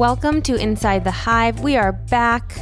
[0.00, 1.60] Welcome to Inside the Hive.
[1.60, 2.56] We are back.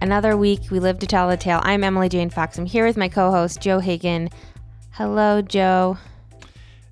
[0.00, 0.72] Another week.
[0.72, 1.60] We live to tell the tale.
[1.62, 2.58] I'm Emily Jane Fox.
[2.58, 4.28] I'm here with my co host, Joe Hagan.
[4.90, 5.98] Hello, Joe.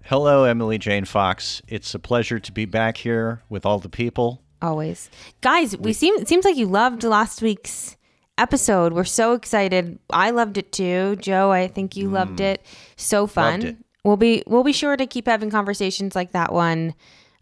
[0.04, 1.62] Hello, Emily Jane Fox.
[1.66, 4.40] It's a pleasure to be back here with all the people.
[4.62, 5.10] Always.
[5.40, 7.96] Guys, we seem it seems like you loved last week's
[8.38, 8.92] episode.
[8.92, 9.98] We're so excited.
[10.10, 11.16] I loved it too.
[11.16, 12.64] Joe, I think you loved it.
[12.94, 13.62] So fun.
[13.62, 13.64] Mm.
[13.64, 13.76] It.
[14.04, 16.94] We'll be we'll be sure to keep having conversations like that one.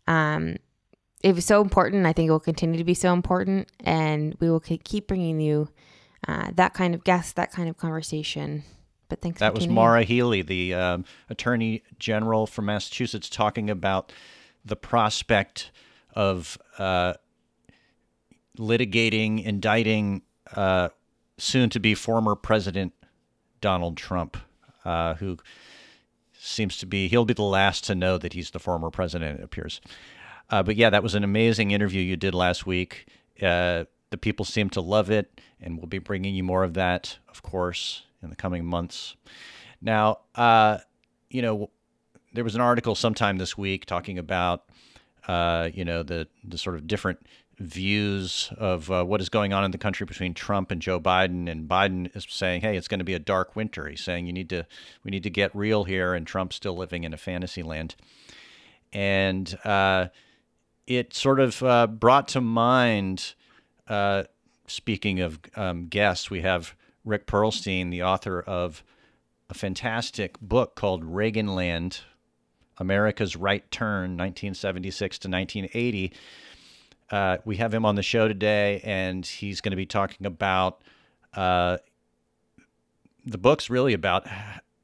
[0.09, 0.57] Um
[1.23, 2.07] it was so important.
[2.07, 5.69] I think it will continue to be so important and we will keep bringing you
[6.27, 8.65] uh, that kind of guest, that kind of conversation.
[9.09, 9.73] But thanks That was in.
[9.73, 14.13] Maura Healey, the um, Attorney General from Massachusetts, talking about
[14.65, 15.73] the prospect
[16.15, 17.15] of uh,
[18.59, 20.23] litigating, indicting
[20.55, 20.91] uh,
[21.39, 22.93] soon to be former President
[23.61, 24.37] Donald Trump,
[24.85, 25.39] uh, who
[26.39, 29.45] seems to be, he'll be the last to know that he's the former president, it
[29.45, 29.81] appears.
[30.51, 33.07] Uh, but yeah, that was an amazing interview you did last week.
[33.41, 37.19] Uh, the people seem to love it, and we'll be bringing you more of that,
[37.29, 39.17] of course, in the coming months.
[39.81, 40.79] Now, uh,
[41.31, 41.71] you know,
[42.35, 44.65] there was an article sometime this week talking about,
[45.29, 47.21] uh, you know, the the sort of different
[47.59, 51.49] views of uh, what is going on in the country between Trump and Joe Biden.
[51.49, 54.33] And Biden is saying, "Hey, it's going to be a dark winter." He's saying, "You
[54.33, 54.67] need to,
[55.05, 57.95] we need to get real here," and Trump's still living in a fantasy land.
[58.93, 60.09] And uh,
[60.87, 63.35] it sort of uh, brought to mind.
[63.89, 64.25] Uh,
[64.67, 68.83] speaking of um, guests, we have Rick Perlstein, the author of
[69.49, 72.01] a fantastic book called Reaganland
[72.79, 76.13] America's Right Turn, 1976 to 1980.
[77.11, 80.83] Uh, we have him on the show today, and he's going to be talking about
[81.35, 81.79] uh,
[83.27, 84.27] the book's really about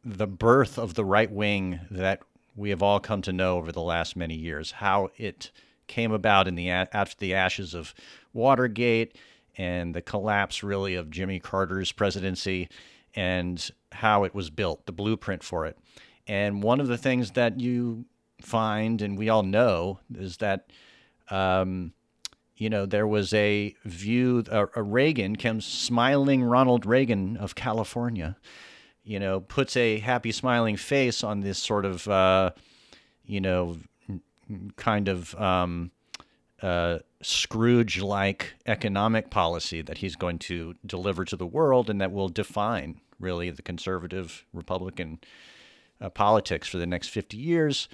[0.05, 2.21] the birth of the right wing that
[2.55, 5.51] we have all come to know over the last many years, how it
[5.87, 7.95] came about in the after the ashes of
[8.33, 9.17] Watergate
[9.57, 12.69] and the collapse really of Jimmy Carter's presidency
[13.15, 15.79] and how it was built, the blueprint for it.
[16.27, 18.05] And one of the things that you
[18.43, 20.71] find, and we all know, is that
[21.31, 21.93] um,
[22.57, 28.37] you know, there was a view, a, a Reagan comes smiling Ronald Reagan of California,
[29.05, 32.53] you know, puts a happy smiling face on this sort of, uh,
[33.27, 33.77] you know,
[34.77, 35.91] kind of um,
[36.63, 42.13] uh, Scrooge like economic policy that he's going to deliver to the world and that
[42.13, 45.19] will define really the conservative Republican
[46.01, 47.89] uh, politics for the next 50 years.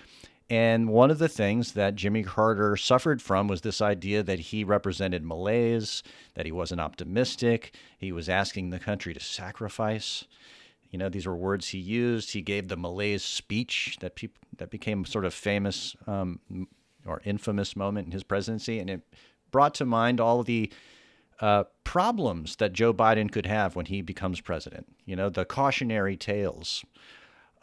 [0.50, 4.64] And one of the things that Jimmy Carter suffered from was this idea that he
[4.64, 6.02] represented malaise,
[6.34, 10.24] that he wasn't optimistic, he was asking the country to sacrifice.
[10.92, 12.32] You know, these were words he used.
[12.32, 16.38] He gave the malaise speech that peop- that became sort of famous um,
[17.04, 19.02] or infamous moment in his presidency, and it
[19.50, 20.70] brought to mind all the
[21.40, 24.86] uh, problems that Joe Biden could have when he becomes president.
[25.06, 26.84] You know, the cautionary tales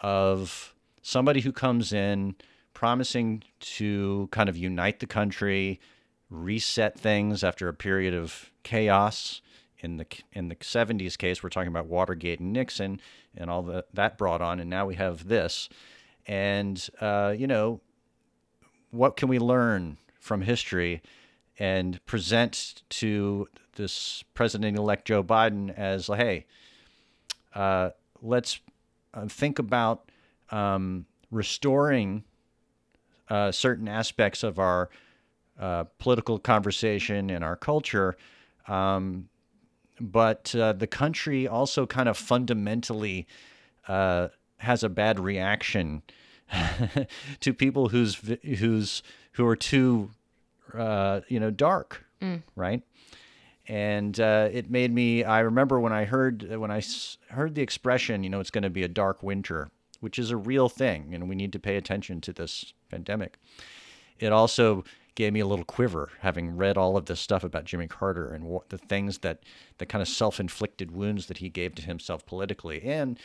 [0.01, 2.35] of somebody who comes in
[2.73, 5.79] promising to kind of unite the country,
[6.29, 9.41] reset things after a period of chaos.
[9.81, 12.99] In the in the 70s case, we're talking about Watergate and Nixon
[13.35, 15.69] and all that that brought on, and now we have this.
[16.27, 17.79] And uh, you know,
[18.91, 21.01] what can we learn from history
[21.57, 26.45] and present to this president-elect Joe Biden as, hey,
[27.53, 27.89] uh,
[28.21, 28.59] let's
[29.13, 30.09] uh, think about
[30.51, 32.23] um, restoring
[33.29, 34.89] uh, certain aspects of our
[35.59, 38.17] uh, political conversation and our culture.
[38.67, 39.29] Um,
[39.99, 43.27] but uh, the country also kind of fundamentally
[43.87, 46.01] uh, has a bad reaction
[47.39, 50.11] to people who's who's who are too
[50.73, 52.05] uh, you know dark,
[52.55, 52.81] right?
[53.67, 55.23] And uh, it made me.
[55.23, 58.63] I remember when I heard when I s- heard the expression, you know, it's going
[58.63, 61.75] to be a dark winter, which is a real thing, and we need to pay
[61.75, 63.37] attention to this pandemic.
[64.17, 64.83] It also
[65.19, 68.45] gave me a little quiver having read all of this stuff about Jimmy Carter and
[68.45, 69.43] what the things that
[69.77, 73.19] the kind of self-inflicted wounds that he gave to himself politically and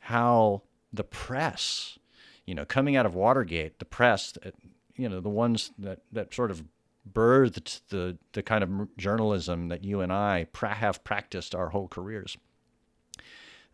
[0.00, 0.62] how
[0.92, 2.00] the press
[2.46, 4.50] you know coming out of Watergate the press uh,
[4.96, 6.64] you know the ones that that sort of
[7.10, 11.86] birthed the the kind of journalism that you and I pra- have practiced our whole
[11.86, 12.36] careers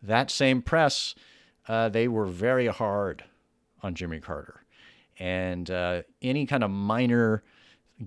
[0.03, 1.15] that same press
[1.67, 3.23] uh, they were very hard
[3.81, 4.63] on Jimmy Carter.
[5.19, 7.43] And uh, any kind of minor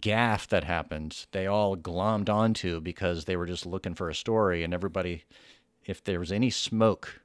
[0.01, 4.63] gaffe that happened, they all glommed onto because they were just looking for a story,
[4.63, 5.25] and everybody,
[5.85, 7.21] if there was any smoke,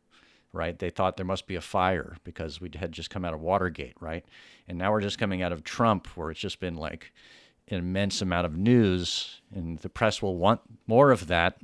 [0.54, 3.42] right, they thought there must be a fire because we had just come out of
[3.42, 4.26] Watergate, right,
[4.68, 7.12] and now we're just coming out of Trump, where it's just been like
[7.68, 11.58] an immense amount of news, and the press will want more of that.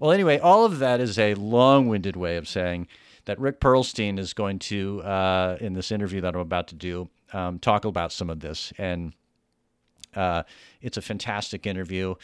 [0.00, 2.88] Well, anyway, all of that is a long winded way of saying
[3.26, 7.08] that Rick Perlstein is going to, uh, in this interview that I'm about to do,
[7.32, 8.72] um, talk about some of this.
[8.78, 9.12] And
[10.16, 10.44] uh,
[10.80, 12.14] it's a fantastic interview.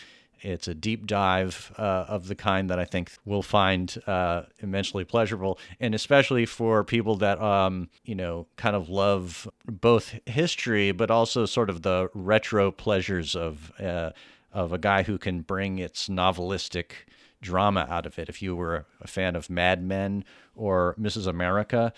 [0.42, 5.04] It's a deep dive uh, of the kind that I think will find uh, immensely
[5.04, 11.10] pleasurable, and especially for people that um, you know kind of love both history, but
[11.10, 14.10] also sort of the retro pleasures of uh,
[14.52, 16.92] of a guy who can bring its novelistic
[17.42, 18.28] drama out of it.
[18.28, 21.26] If you were a fan of Mad Men or Mrs.
[21.26, 21.92] America,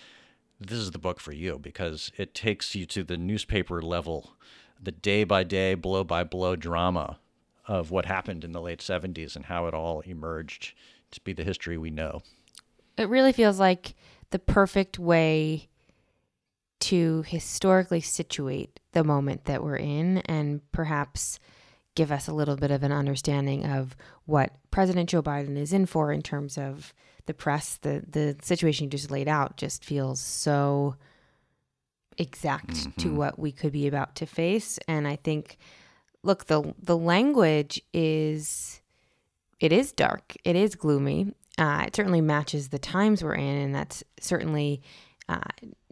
[0.59, 4.35] this is the book for you because it takes you to the newspaper level,
[4.81, 7.19] the day by day, blow by blow drama
[7.67, 10.73] of what happened in the late 70s and how it all emerged
[11.11, 12.21] to be the history we know.
[12.97, 13.95] It really feels like
[14.31, 15.69] the perfect way
[16.81, 21.39] to historically situate the moment that we're in and perhaps
[21.95, 25.85] give us a little bit of an understanding of what President Joe Biden is in
[25.85, 26.93] for in terms of
[27.25, 27.77] the press.
[27.77, 30.95] The the situation you just laid out just feels so
[32.17, 33.01] exact mm-hmm.
[33.01, 34.79] to what we could be about to face.
[34.87, 35.57] And I think
[36.23, 38.81] look the the language is
[39.59, 40.35] it is dark.
[40.43, 41.33] It is gloomy.
[41.57, 43.57] Uh, it certainly matches the times we're in.
[43.57, 44.81] And that's certainly
[45.29, 45.39] uh,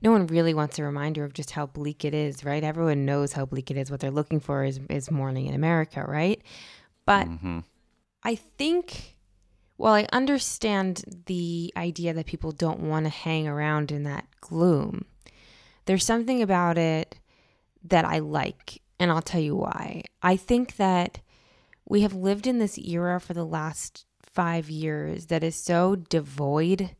[0.01, 2.63] no one really wants a reminder of just how bleak it is right?
[2.63, 3.89] Everyone knows how bleak it is.
[3.89, 6.41] What they're looking for is is morning in america right?
[7.05, 7.59] But mm-hmm.
[8.23, 9.17] i think
[9.77, 15.05] well i understand the idea that people don't want to hang around in that gloom
[15.85, 17.17] there's something about it
[17.83, 20.03] that i like and I'll tell you why.
[20.21, 21.21] I think that
[21.89, 26.95] we have lived in this era for the last five years that is so devoid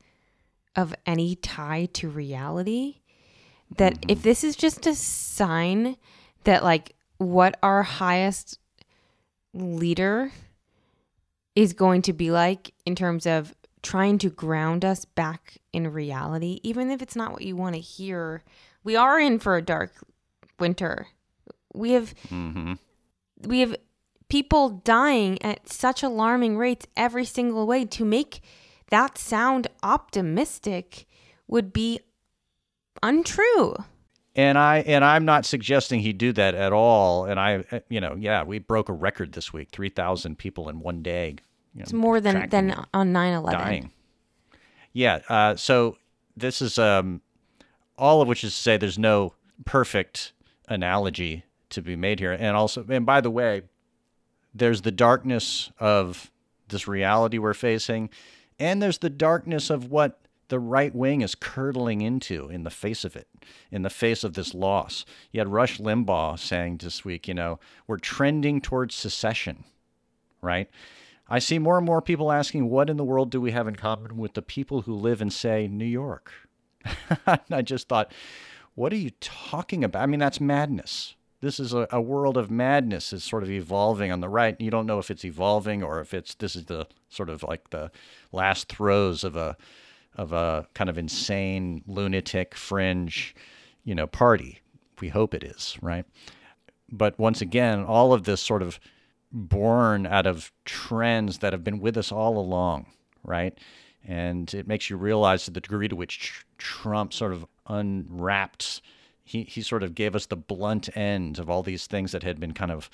[0.76, 3.02] of any tie to reality
[3.78, 4.10] that mm-hmm.
[4.10, 5.96] if this is just a sign
[6.44, 8.58] that, like, what our highest
[9.54, 10.32] leader
[11.56, 16.60] is going to be like in terms of trying to ground us back in reality,
[16.64, 18.44] even if it's not what you want to hear,
[18.84, 19.92] we are in for a dark
[20.60, 21.08] winter.
[21.74, 22.74] We have mm-hmm.
[23.48, 23.76] we have
[24.30, 28.42] people dying at such alarming rates every single way to make
[28.90, 31.06] that sound optimistic
[31.48, 32.00] would be
[33.04, 33.76] untrue.
[34.36, 37.26] And I and I'm not suggesting he do that at all.
[37.26, 40.80] And I, you know, yeah, we broke a record this week: three thousand people in
[40.80, 41.36] one day.
[41.74, 43.52] You know, it's more than than on 9-11.
[43.52, 43.92] Dying.
[44.94, 45.20] Yeah.
[45.30, 45.98] Uh, so
[46.36, 47.22] this is um,
[47.98, 49.34] all of which is to say, there's no
[49.66, 50.34] perfect
[50.68, 52.32] analogy to be made here.
[52.32, 53.64] And also, and by the way,
[54.54, 56.32] there's the darkness of
[56.68, 58.10] this reality we're facing,
[58.60, 63.06] and there's the darkness of what the right wing is curdling into in the face
[63.06, 63.28] of it,
[63.72, 65.06] in the face of this loss.
[65.32, 69.64] You had Rush Limbaugh saying this week, you know, we're trending towards secession,
[70.42, 70.70] right?
[71.30, 73.78] I see more and more people asking, what in the world do we have in
[73.78, 76.34] common with the people who live in, say, New York?
[77.52, 78.12] I just thought,
[78.76, 80.04] what are you talking about?
[80.04, 84.12] I mean, that's madness this is a, a world of madness is sort of evolving
[84.12, 84.60] on the right.
[84.62, 87.72] You don't know if it's evolving or if it's this is the sort of like
[87.72, 87.92] the
[88.32, 89.58] last throes of a
[90.16, 93.36] of a kind of insane lunatic fringe,
[93.84, 94.60] you know, party.
[95.00, 96.06] We hope it is, right?
[96.92, 98.80] But once again, all of this sort of
[99.32, 102.86] born out of trends that have been with us all along,
[103.24, 103.58] right?
[104.08, 108.82] And it makes you realize the degree to which Trump sort of unwrapped
[109.24, 112.40] he he sort of gave us the blunt end of all these things that had
[112.40, 112.90] been kind of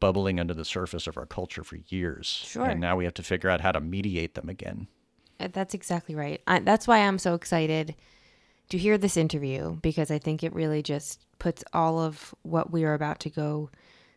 [0.00, 2.26] bubbling under the surface of our culture for years.
[2.26, 2.64] Sure.
[2.64, 4.88] And now we have to figure out how to mediate them again.
[5.40, 6.40] Uh, that's exactly right.
[6.46, 7.94] I, that's why I'm so excited
[8.68, 12.84] to hear this interview because I think it really just puts all of what we
[12.84, 13.70] are about to go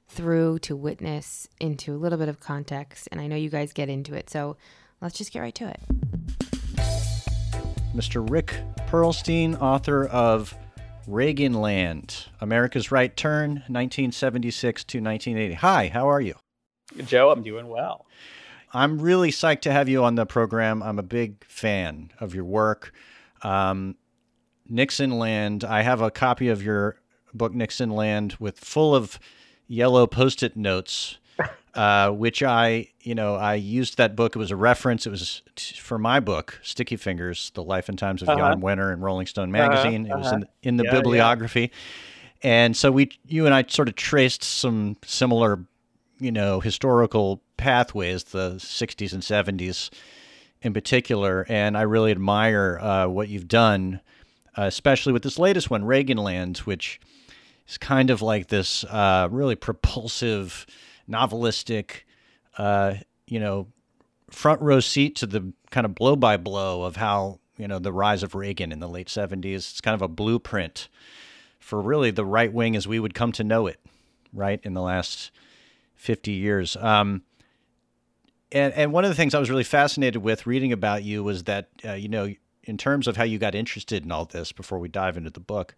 [0.08, 3.08] through to witness into a little bit of context.
[3.12, 4.30] And I know you guys get into it.
[4.30, 4.58] So
[5.02, 5.80] let's just get right to it.
[7.96, 8.28] Mr.
[8.30, 8.56] Rick
[8.88, 10.56] Perlstein, author of
[11.08, 15.54] Reaganland, America's Right Turn, 1976 to 1980.
[15.56, 16.36] Hi, how are you?
[17.06, 18.06] Joe, I'm doing well.
[18.74, 20.84] I'm really psyched to have you on the program.
[20.84, 22.94] I'm a big fan of your work.
[23.42, 23.96] Um,
[24.70, 26.98] Nixonland, I have a copy of your
[27.34, 29.20] book, Nixonland, with full of
[29.68, 31.18] yellow post it notes
[31.80, 34.36] uh, which I, you know, I used that book.
[34.36, 35.08] It was a reference.
[35.08, 38.38] It was t- for my book, Sticky Fingers: The Life and Times of uh-huh.
[38.38, 39.70] Jann Wenner in Rolling Stone uh-huh.
[39.70, 40.06] magazine.
[40.06, 40.16] Uh-huh.
[40.16, 40.52] It was in, uh-huh.
[40.64, 41.72] in the yeah, bibliography,
[42.42, 42.50] yeah.
[42.66, 45.64] and so we, you and I, sort of traced some similar,
[46.20, 49.90] you know, historical pathways, the '60s and '70s,
[50.62, 51.46] in particular.
[51.48, 54.02] And I really admire uh, what you've done,
[54.58, 57.00] uh, especially with this latest one, Reaganland, which
[57.70, 60.66] is kind of like this uh, really propulsive,
[61.10, 62.02] novelistic,
[62.58, 62.96] uh,
[63.28, 63.68] you know,
[64.30, 67.92] front row seat to the kind of blow by blow of how you know the
[67.92, 69.56] rise of Reagan in the late '70s.
[69.56, 70.88] It's kind of a blueprint
[71.60, 73.80] for really the right wing as we would come to know it,
[74.34, 75.32] right in the last
[75.96, 76.76] 50 years.
[76.78, 77.24] Um,
[78.52, 81.44] and and one of the things I was really fascinated with reading about you was
[81.44, 84.80] that uh, you know in terms of how you got interested in all this before
[84.80, 85.76] we dive into the book,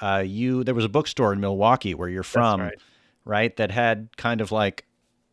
[0.00, 2.78] uh, you there was a bookstore in Milwaukee where you're from, right.
[3.24, 3.56] Right.
[3.56, 4.86] That had kind of like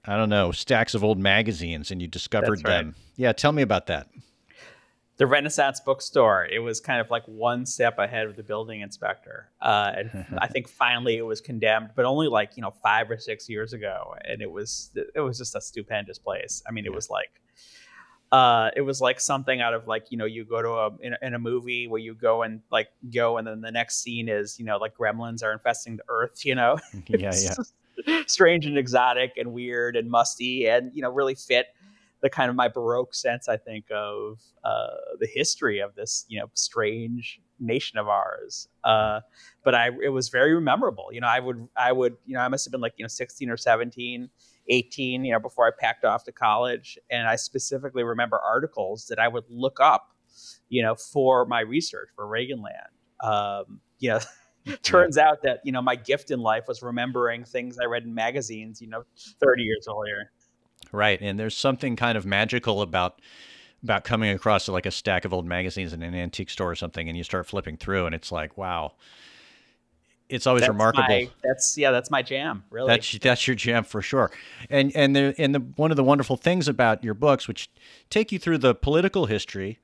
[0.06, 2.84] I don't know stacks of old magazines, and you discovered right.
[2.84, 2.96] them.
[3.16, 4.08] Yeah, tell me about that.
[5.18, 6.46] the Renaissance bookstore.
[6.46, 9.52] It was kind of like one step ahead of the building inspector.
[9.62, 13.18] Uh, and I think finally it was condemned, but only like you know five or
[13.18, 14.16] six years ago.
[14.26, 16.64] And it was it was just a stupendous place.
[16.68, 17.30] I mean, it was like.
[18.32, 21.14] Uh, it was like something out of like you know you go to a in,
[21.14, 24.30] a in a movie where you go and like go and then the next scene
[24.30, 26.78] is you know like gremlins are infesting the earth you know
[27.10, 27.32] Yeah, yeah.
[27.32, 27.74] just
[28.28, 31.68] strange and exotic and weird and musty and you know really fit
[32.22, 34.88] the kind of my baroque sense i think of uh,
[35.20, 38.68] the history of this you know strange nation of ours.
[38.84, 39.22] Uh,
[39.64, 41.10] but i it was very memorable.
[41.12, 43.10] You know i would i would you know i must have been like you know
[43.10, 44.30] 16 or 17
[44.68, 46.98] 18 you know before i packed off to college.
[47.10, 50.10] And i specifically remember articles that i would look up
[50.70, 52.92] you know for my research for reaganland
[53.24, 54.20] um, you know
[54.84, 58.14] turns out that you know my gift in life was remembering things i read in
[58.14, 59.04] magazines you know
[59.40, 60.32] 30 years earlier
[60.92, 63.22] Right, and there's something kind of magical about
[63.84, 67.08] about coming across like a stack of old magazines in an antique store or something,
[67.08, 68.94] and you start flipping through, and it's like, wow.
[70.30, 71.08] It's always that's remarkable.
[71.10, 74.32] my, that's yeah that's my jam really That's that's your jam for sure.
[74.70, 77.70] And and the and the one of the wonderful things about your books, which
[78.10, 79.80] take you through the political history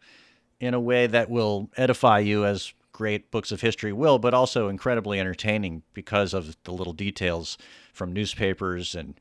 [0.62, 4.70] in a way that will edify you as great books of history will, but also
[4.70, 7.56] incredibly entertaining because of the little details
[7.94, 9.20] from newspapers and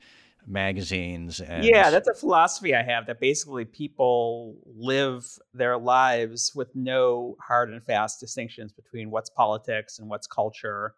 [0.49, 6.73] magazines and yeah that's a philosophy i have that basically people live their lives with
[6.73, 10.93] no hard and fast distinctions between what's politics and what's culture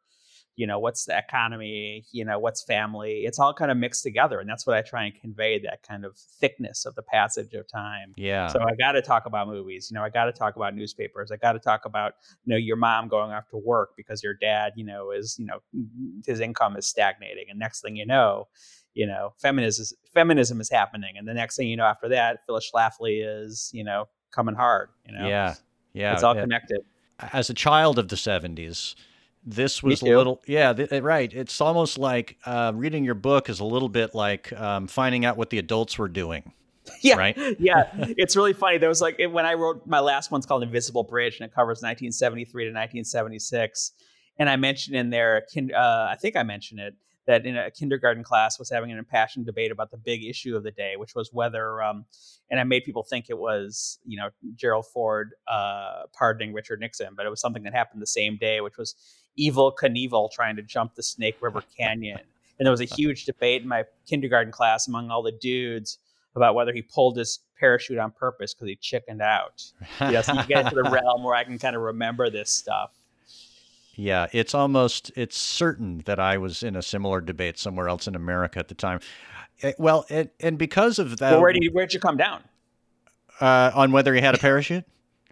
[0.59, 4.39] you know what's the economy you know what's family it's all kind of mixed together
[4.41, 7.65] and that's what i try and convey that kind of thickness of the passage of
[7.65, 8.47] time yeah.
[8.47, 11.31] so i got to talk about movies you know i got to talk about newspapers
[11.31, 14.33] i got to talk about you know your mom going off to work because your
[14.33, 15.59] dad you know is you know
[16.25, 18.45] his income is stagnating and next thing you know
[18.95, 22.45] you know feminism is, feminism is happening and the next thing you know after that
[22.45, 25.55] phyllis schlafly is you know coming hard you know Yeah.
[25.93, 26.13] Yeah.
[26.13, 26.81] it's all Uh, connected
[27.31, 28.95] as a child of the 70s
[29.45, 31.31] this was a little yeah th- uh, right.
[31.33, 35.37] It's almost like uh, reading your book is a little bit like um, finding out
[35.37, 36.53] what the adults were doing
[37.01, 37.15] yeah.
[37.15, 37.37] right?
[37.59, 37.89] Yeah.
[38.17, 38.77] It's really funny.
[38.77, 41.53] There was like it, when i wrote my last one's called invisible bridge and it
[41.53, 43.91] covers 1973 to 1976
[44.37, 46.95] and i mentioned in there uh, i think i mentioned it
[47.27, 50.63] that in a kindergarten class was having an impassioned debate about the big issue of
[50.63, 52.05] the day which was whether um,
[52.49, 57.09] and i made people think it was you know gerald ford uh, pardoning richard nixon
[57.15, 58.95] but it was something that happened the same day which was
[59.37, 62.19] evel knievel trying to jump the snake river canyon
[62.57, 65.97] and there was a huge debate in my kindergarten class among all the dudes
[66.35, 69.63] about whether he pulled his parachute on purpose because he chickened out.
[69.99, 72.49] You know, so you get into the realm where I can kind of remember this
[72.51, 72.91] stuff.
[73.95, 78.15] yeah it's almost it's certain that i was in a similar debate somewhere else in
[78.15, 78.99] america at the time
[79.61, 82.41] Eh, well and, and because of that Well, where did you, where'd you come down?
[83.41, 84.85] uh, on whether he had a parachute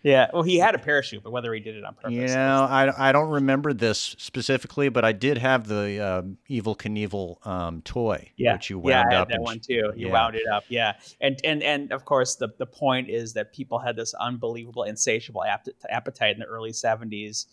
[0.08, 2.14] Yeah, well, he had a parachute, but whether he did it on purpose.
[2.14, 6.78] You know, I, I don't remember this specifically, but I did have the um, Evel
[6.78, 9.30] Knievel um, toy, yeah, which you yeah, wound I had up.
[9.30, 9.92] that one too.
[9.98, 10.14] You yeah.
[10.14, 13.80] wound it up, yeah, and and and of course the the point is that people
[13.80, 17.48] had this unbelievable, insatiable app- appetite in the early '70s.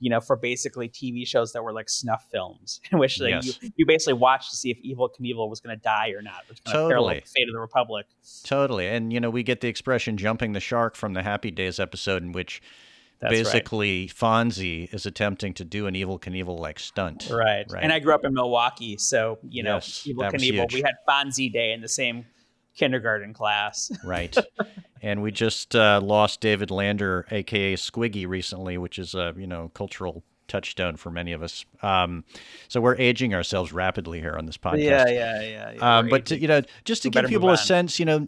[0.00, 3.58] You know, for basically TV shows that were like snuff films, in which like, Yes.
[3.62, 6.42] you, you basically watched to see if Evel Knievel was going to die or not,
[6.48, 7.20] which kind of paralleled Totally.
[7.20, 8.06] the fate of the Republic.
[8.44, 8.86] Totally.
[8.86, 12.22] And, you know, we get the expression jumping the shark from the Happy Days episode,
[12.22, 12.62] in which
[13.20, 13.44] That's right.
[13.44, 17.28] basically Fonzie is attempting to do an Evel Knievel like stunt.
[17.32, 17.66] Right.
[17.68, 17.82] Right.
[17.82, 20.72] And I grew up in Milwaukee, so you know, Yes, Evel Knievel.
[20.72, 22.24] We had Fonzie Day in the same
[22.78, 23.90] kindergarten class.
[24.04, 24.36] Right.
[25.02, 29.70] and we just uh, lost David Lander, aka Squiggy, recently, which is a you know
[29.74, 31.64] cultural touchstone for many of us.
[31.82, 32.24] Um,
[32.68, 34.82] so we're aging ourselves rapidly here on this podcast.
[34.82, 35.72] yeah, yeah, yeah.
[35.72, 35.98] yeah.
[35.98, 38.26] Um, but to, you know, just to We give people a sense, you know,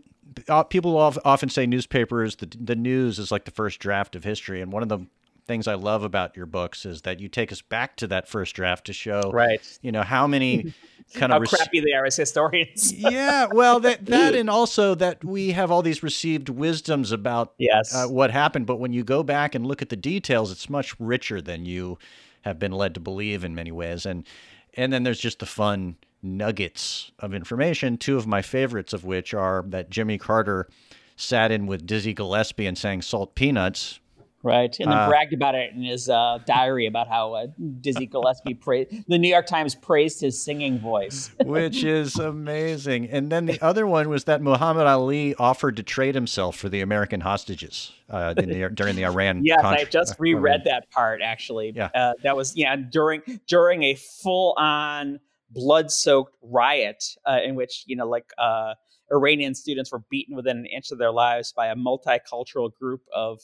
[0.48, 4.60] uh, people often say newspapers, the the news is like the first draft of history,
[4.60, 5.06] and one of the
[5.46, 8.54] things I love about your books is that you take us back to that first
[8.54, 9.60] draft to show, right.
[9.82, 10.74] you know, how many
[11.14, 12.92] kind of rec- crappy they are as historians.
[12.96, 17.94] yeah, well, that that and also that we have all these received wisdoms about yes.
[17.94, 20.98] uh, what happened, but when you go back and look at the details, it's much
[20.98, 21.98] richer than you
[22.42, 24.06] have been led to believe in many ways.
[24.06, 24.26] And
[24.74, 27.96] and then there's just the fun nuggets of information.
[27.96, 30.68] Two of my favorites of which are that Jimmy Carter
[31.16, 34.00] sat in with Dizzy Gillespie and sang "Salt Peanuts,"
[34.42, 34.74] right?
[34.80, 37.46] And then uh, bragged about it in his uh, diary about how uh,
[37.80, 43.10] Dizzy Gillespie praised the New York Times praised his singing voice, which is amazing.
[43.10, 46.80] And then the other one was that Muhammad Ali offered to trade himself for the
[46.80, 49.40] American hostages uh, the, during the Iran.
[49.44, 51.72] yes, contra- I just reread that part actually.
[51.74, 55.20] Yeah, uh, that was yeah during during a full on
[55.50, 58.30] blood soaked riot uh, in which you know like.
[59.12, 63.40] Iranian students were beaten within an inch of their lives by a multicultural group of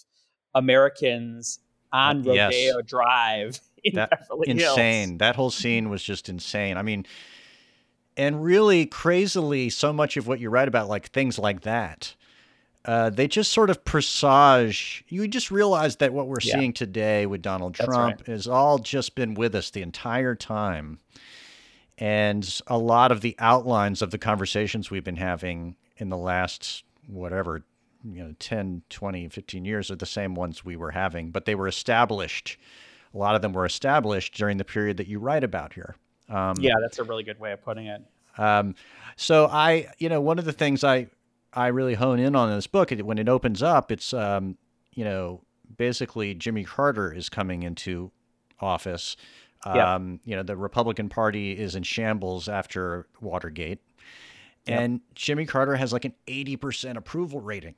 [0.57, 1.61] Americans
[1.93, 2.87] on Rodeo yes.
[2.87, 4.73] Drive in that, Beverly Hills.
[4.73, 5.19] Insane.
[5.19, 6.77] That whole scene was just insane.
[6.77, 7.07] I mean,
[8.17, 12.15] and really crazily, so much of what you write about, like things like that,
[12.87, 15.05] uh, they just sort of presage.
[15.09, 16.55] You just realize that what we're yeah.
[16.55, 18.27] seeing today with Donald Trump right.
[18.27, 20.99] has all just been with us the entire time.
[21.99, 26.85] And a lot of the outlines of the conversations we've been having in the last,
[27.07, 27.65] whatever,
[28.13, 31.55] you know 10 20 15 years are the same ones we were having but they
[31.55, 32.57] were established.
[33.15, 35.97] A lot of them were established during the period that you write about here.
[36.29, 38.03] Um, yeah that's a really good way of putting it.
[38.39, 38.75] um,
[39.17, 41.07] so i you know one of the things i
[41.53, 44.57] i really hone in on in this book when it opens up it's um,
[44.93, 45.41] you know
[45.77, 48.11] basically jimmy carter is coming into
[48.61, 49.17] office.
[49.65, 53.81] Um, you know the republican party is in shambles after watergate.
[54.69, 55.01] And.
[55.15, 57.75] Jimmy Carter has like an 80% approval rating.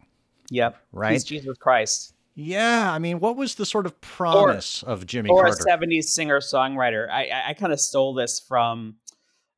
[0.51, 0.77] Yep.
[0.93, 1.13] Right.
[1.13, 2.15] He's Jesus Christ.
[2.35, 5.57] Yeah, I mean, what was the sort of promise or, of Jimmy or Carter?
[5.61, 7.11] Or a '70s singer-songwriter.
[7.11, 8.95] I, I, I kind of stole this from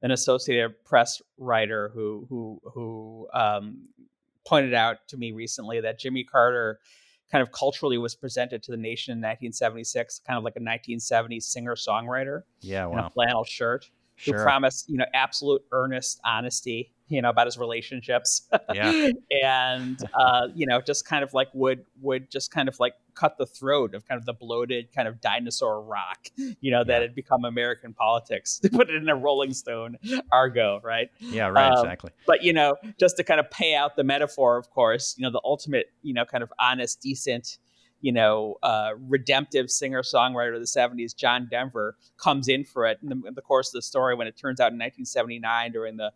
[0.01, 3.89] an Associated Press writer who who who um,
[4.47, 6.81] pointed out to me recently that Jimmy Carter
[7.31, 11.43] kind of culturally was presented to the nation in 1976, kind of like a 1970s
[11.43, 12.43] singer-songwriter.
[12.61, 12.93] Yeah, wow.
[12.93, 13.91] In a flannel shirt.
[14.17, 14.37] Sure.
[14.37, 18.49] Who promised, you know, absolute earnest honesty you know about his relationships.
[18.73, 19.09] Yeah.
[19.43, 23.39] And uh, you know just kind of like would would just kind of like cut
[23.39, 26.85] the throat of kind of the bloated kind of dinosaur rock you know yeah.
[26.85, 29.97] that had become american politics to put it in a rolling stone
[30.31, 31.11] argot right?
[31.21, 32.11] Yeah right um, exactly.
[32.27, 35.31] but you know just to kind of pay out the metaphor of course you know
[35.31, 37.59] the ultimate you know kind of honest decent
[38.01, 42.99] you know, uh, redemptive singer songwriter of the 70s, John Denver, comes in for it
[43.03, 45.97] in the, in the, course of the story when it turns out in 1979 during
[45.97, 46.11] the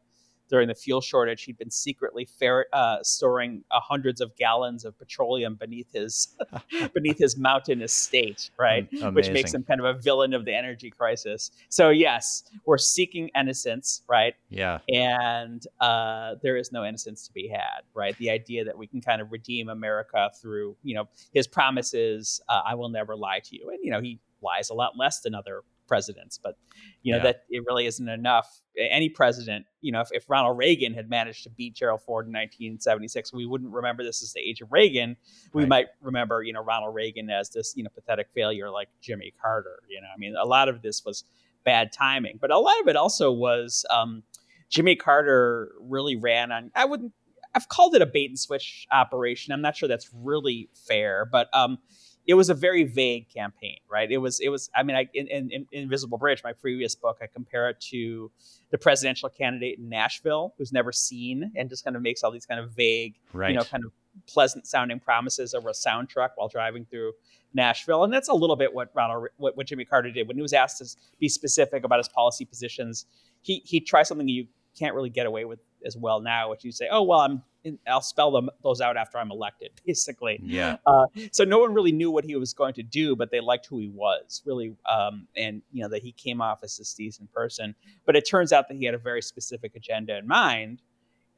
[0.54, 4.96] during the fuel shortage, he'd been secretly fair, uh, storing uh, hundreds of gallons of
[4.96, 6.28] petroleum beneath his
[6.94, 8.86] beneath his mountain estate, right?
[8.92, 9.14] Amazing.
[9.14, 11.50] Which makes him kind of a villain of the energy crisis.
[11.70, 14.36] So yes, we're seeking innocence, right?
[14.48, 14.78] Yeah.
[14.88, 18.16] And uh, there is no innocence to be had, right?
[18.18, 22.62] The idea that we can kind of redeem America through, you know, his promises, uh,
[22.64, 25.34] "I will never lie to you," and you know he lies a lot less than
[25.34, 26.56] other presidents, but
[27.02, 27.24] you know yeah.
[27.24, 28.60] that it really isn't enough.
[28.76, 32.32] Any president, you know, if, if Ronald Reagan had managed to beat Gerald Ford in
[32.32, 35.16] 1976, we wouldn't remember this as the age of Reagan.
[35.52, 35.68] We right.
[35.68, 39.80] might remember, you know, Ronald Reagan as this, you know, pathetic failure like Jimmy Carter.
[39.88, 41.24] You know, I mean, a lot of this was
[41.64, 44.22] bad timing, but a lot of it also was um,
[44.68, 46.70] Jimmy Carter really ran on.
[46.74, 47.12] I wouldn't.
[47.54, 49.52] I've called it a bait and switch operation.
[49.52, 51.78] I'm not sure that's really fair, but um,
[52.26, 54.10] it was a very vague campaign, right?
[54.10, 54.70] It was, it was.
[54.74, 58.30] I mean, I in, in, in, Invisible Bridge, my previous book, I compare it to
[58.70, 62.46] the presidential candidate in Nashville, who's never seen and just kind of makes all these
[62.46, 63.50] kind of vague, right.
[63.50, 63.92] you know, kind of
[64.26, 67.12] pleasant sounding promises over a sound truck while driving through
[67.52, 70.42] Nashville, and that's a little bit what Ronald, what, what Jimmy Carter did when he
[70.42, 70.86] was asked to
[71.20, 73.06] be specific about his policy positions.
[73.42, 76.72] He he tries something you can't really get away with as well now, which you
[76.72, 77.42] say, oh well, I'm
[77.88, 80.38] I'll spell them those out after I'm elected, basically.
[80.42, 80.76] Yeah.
[80.86, 83.66] Uh, so no one really knew what he was going to do, but they liked
[83.66, 87.32] who he was, really, um, and you know that he came off as this decent
[87.32, 87.74] person.
[88.06, 90.82] But it turns out that he had a very specific agenda in mind,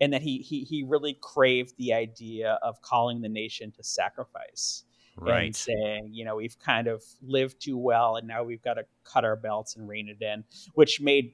[0.00, 4.84] and that he he he really craved the idea of calling the nation to sacrifice.
[5.18, 5.46] Right.
[5.46, 8.84] And saying, you know, we've kind of lived too well, and now we've got to
[9.02, 11.32] cut our belts and rein it in, which made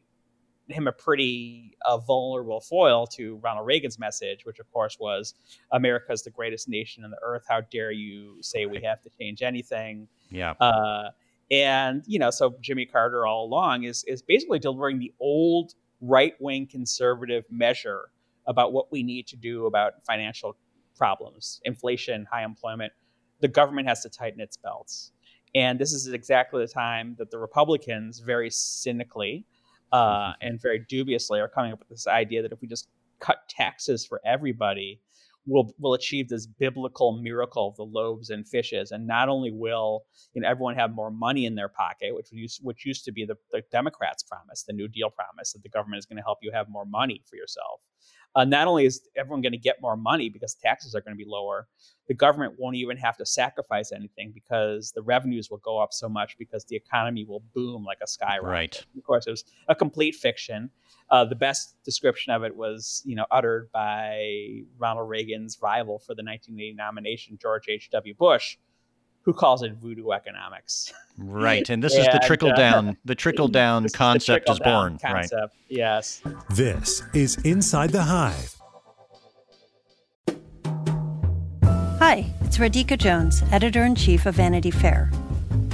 [0.72, 5.35] him a pretty uh, vulnerable foil to Ronald Reagan's message, which of course was
[5.72, 7.44] America is the greatest nation on the earth.
[7.48, 10.08] How dare you say we have to change anything?
[10.30, 10.52] Yeah.
[10.61, 11.11] Uh,
[11.50, 16.35] and you know, so Jimmy Carter all along is is basically delivering the old right
[16.40, 18.11] wing conservative measure
[18.46, 20.56] about what we need to do about financial
[20.96, 22.92] problems, inflation, high employment.
[23.40, 25.12] The government has to tighten its belts.
[25.54, 29.44] And this is exactly the time that the Republicans, very cynically,
[29.92, 32.88] uh, and very dubiously are coming up with this idea that if we just
[33.20, 35.00] cut taxes for everybody,
[35.46, 40.05] will will achieve this biblical miracle of the loaves and fishes, and not only will
[40.35, 43.24] you know everyone have more money in their pocket, which used which used to be
[43.24, 46.38] the, the Democrats' promise, the New Deal promise that the government is going to help
[46.42, 47.81] you have more money for yourself.
[48.35, 51.23] Uh, not only is everyone going to get more money because taxes are going to
[51.23, 51.68] be lower,
[52.09, 56.09] the government won't even have to sacrifice anything because the revenues will go up so
[56.09, 58.45] much because the economy will boom like a skyrocket.
[58.45, 58.85] Right.
[58.97, 60.71] Of course, it was a complete fiction.
[61.11, 66.14] Uh, the best description of it was, you know, uttered by Ronald Reagan's rival for
[66.14, 68.14] the 1980 nomination, George H.W.
[68.14, 68.57] Bush,
[69.22, 70.92] who calls it voodoo economics.
[71.16, 72.90] Right, and this and, is the trickle down.
[72.90, 74.98] Uh, the trickle down concept is, born.
[74.98, 75.32] Concept.
[75.40, 75.48] Right.
[75.68, 76.22] Yes.
[76.50, 78.56] This is Inside the Hive.
[81.98, 85.11] Hi, it's Radhika Jones, editor in chief of Vanity Fair.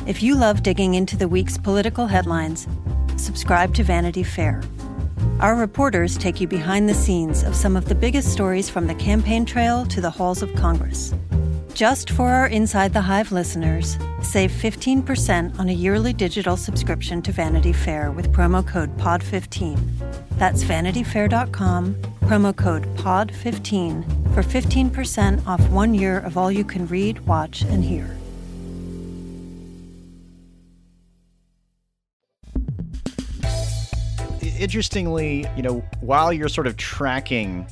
[0.07, 2.69] If you love digging into the week's political headlines,
[3.17, 4.63] subscribe to Vanity Fair.
[5.41, 8.95] Our reporters take you behind the scenes of some of the biggest stories from the
[8.95, 11.15] campaign trail to the halls of Congress.
[11.79, 17.31] Just for our Inside the Hive listeners, save 15% on a yearly digital subscription to
[17.31, 19.79] Vanity Fair with promo code POD15.
[20.39, 27.21] That's vanityfair.com, promo code POD15 for 15% off one year of all you can read,
[27.29, 28.11] watch, and hear.
[34.59, 37.69] Interestingly, you know, while you're sort of tracking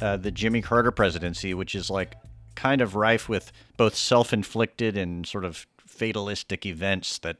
[0.00, 2.16] uh, the Jimmy Carter presidency, which is like
[2.60, 7.38] kind of rife with both self inflicted and sort of fatalistic events that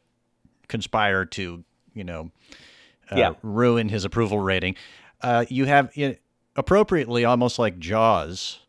[0.66, 1.62] conspire to,
[1.94, 2.30] you know,
[3.10, 3.34] uh, yeah.
[3.42, 4.74] ruin his approval rating.
[5.20, 6.14] Uh, you have you know,
[6.56, 8.60] appropriately, almost like Jaws,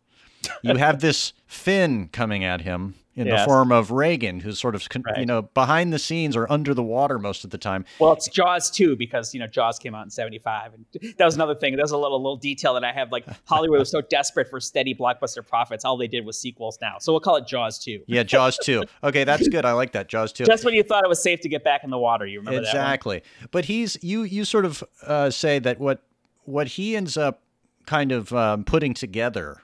[0.62, 3.42] you have this fin coming at him in yes.
[3.42, 5.18] the form of Reagan, who's sort of right.
[5.20, 7.86] you know behind the scenes or under the water most of the time.
[8.00, 10.86] Well, it's Jaws too because you know Jaws came out in '75, and
[11.18, 11.76] that was another thing.
[11.76, 13.12] That was a little little detail that I have.
[13.12, 16.98] Like Hollywood was so desperate for steady blockbuster profits, all they did was sequels now.
[17.00, 18.02] So we'll call it Jaws two.
[18.08, 18.84] Yeah, Jaws two.
[19.04, 19.66] Okay, that's good.
[19.66, 20.46] I like that Jaws two.
[20.46, 22.60] Just when you thought it was safe to get back in the water, you remember
[22.60, 23.24] exactly.
[23.52, 26.04] But he's you you sort of uh, say that what
[26.46, 27.42] what he ends up
[27.86, 29.62] kind of um, putting together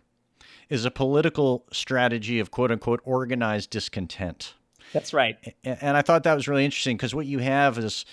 [0.69, 4.53] is a political strategy of quote unquote organized discontent.
[4.93, 5.37] That's right.
[5.63, 8.05] And I thought that was really interesting because what you have is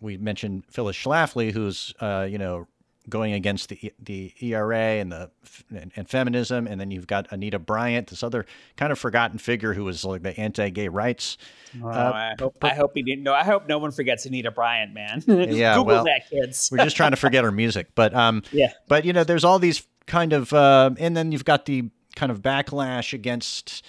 [0.00, 2.66] we mentioned Phyllis Schlafly, who's uh, you know
[3.08, 5.30] going against the the ERA and the
[5.70, 9.74] and, and, feminism, and then you've got Anita Bryant, this other kind of forgotten figure
[9.74, 11.36] who was like the anti-gay rights.
[11.82, 13.34] Oh, uh, I hope but, I hope he didn't know.
[13.34, 15.22] I hope no one forgets Anita Bryant, man.
[15.26, 16.68] yeah, Google well, that, kids.
[16.70, 18.72] we're just trying to forget her music, but um, yeah.
[18.88, 22.30] But you know, there's all these kind of, uh, and then you've got the kind
[22.32, 23.84] of backlash against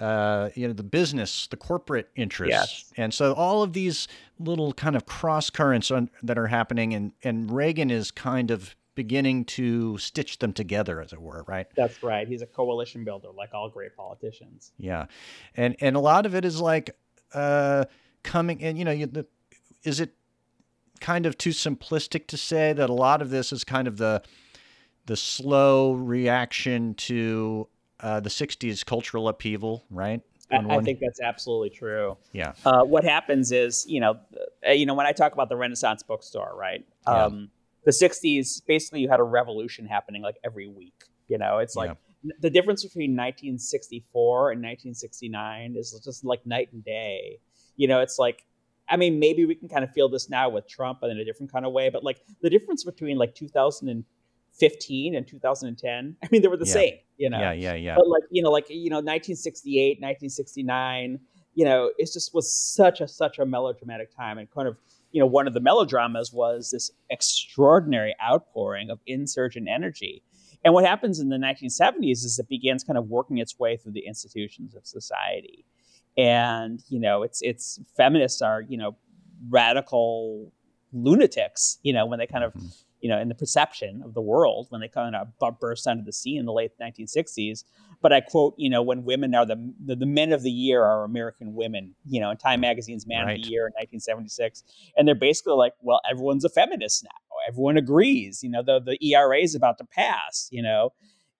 [0.00, 2.92] uh, you know the business, the corporate interests, yes.
[2.96, 4.08] and so all of these
[4.38, 8.74] little kind of cross currents on, that are happening, and and Reagan is kind of
[8.94, 11.66] beginning to stitch them together, as it were, right?
[11.74, 12.28] That's right.
[12.28, 14.72] He's a coalition builder, like all great politicians.
[14.78, 15.06] Yeah,
[15.56, 16.96] and and a lot of it is like
[17.34, 17.84] uh,
[18.22, 19.26] coming, and you know, you, the,
[19.84, 20.14] is it
[21.00, 24.22] kind of too simplistic to say that a lot of this is kind of the
[25.06, 27.68] the slow reaction to
[28.00, 30.20] uh, the 60s cultural upheaval, right?
[30.50, 32.18] I, I, think that's absolutely true.
[32.32, 32.52] Yeah.
[32.64, 34.18] Uh, what happens is, you know,
[34.66, 36.84] uh, you know, when I talk about the Renaissance bookstore, right?
[37.06, 37.24] Yeah.
[37.24, 37.50] Um,
[37.84, 41.04] the 60s, basically, you had a revolution happening like every week.
[41.28, 42.32] You know, it's like yeah.
[42.40, 47.38] the difference between 1964 and 1969 is just like night and day.
[47.76, 48.44] You know, it's like
[48.88, 51.24] I mean, maybe we can kind of feel this now with Trump, but in a
[51.24, 51.88] different kind of way.
[51.88, 54.04] But like the difference between like 2000 and
[54.58, 56.72] 15 and 2010 i mean they were the yeah.
[56.72, 57.38] same you know?
[57.38, 57.94] Yeah yeah yeah.
[57.94, 61.20] But like you know like you know 1968 1969
[61.54, 64.76] you know it just was such a such a melodramatic time and kind of
[65.12, 70.22] you know one of the melodramas was this extraordinary outpouring of insurgent energy.
[70.64, 73.92] And what happens in the 1970s is it begins kind of working its way through
[73.92, 75.64] the institutions of society.
[76.16, 78.96] And you know it's it's feminists are you know
[79.48, 80.52] radical
[80.92, 82.68] lunatics you know when they kind of mm-hmm
[83.02, 85.28] you know, in the perception of the world when they kind of
[85.60, 87.64] burst onto the scene in the late 1960s.
[88.00, 90.82] But I quote, you know, when women are the, the, the men of the year
[90.82, 93.38] are American women, you know, in Time Magazine's Man right.
[93.38, 94.62] of the Year in 1976,
[94.96, 97.10] and they're basically like, well, everyone's a feminist now.
[97.48, 100.90] Everyone agrees, you know, the the ERA is about to pass, you know,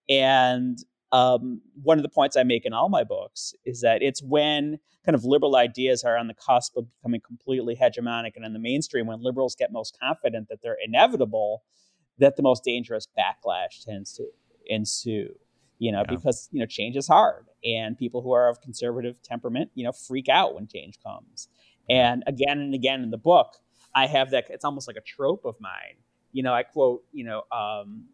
[0.09, 0.79] and
[1.13, 4.79] um, one of the points I make in all my books is that it's when
[5.05, 8.59] kind of liberal ideas are on the cusp of becoming completely hegemonic and in the
[8.59, 11.63] mainstream, when liberals get most confident that they're inevitable,
[12.19, 14.25] that the most dangerous backlash tends to
[14.67, 15.35] ensue.
[15.79, 16.15] You know, yeah.
[16.15, 19.91] because you know change is hard, and people who are of conservative temperament, you know,
[19.93, 21.49] freak out when change comes.
[21.91, 23.57] And again and again in the book,
[23.95, 24.45] I have that.
[24.49, 25.97] It's almost like a trope of mine.
[26.31, 27.03] You know, I quote.
[27.13, 28.05] You know, um,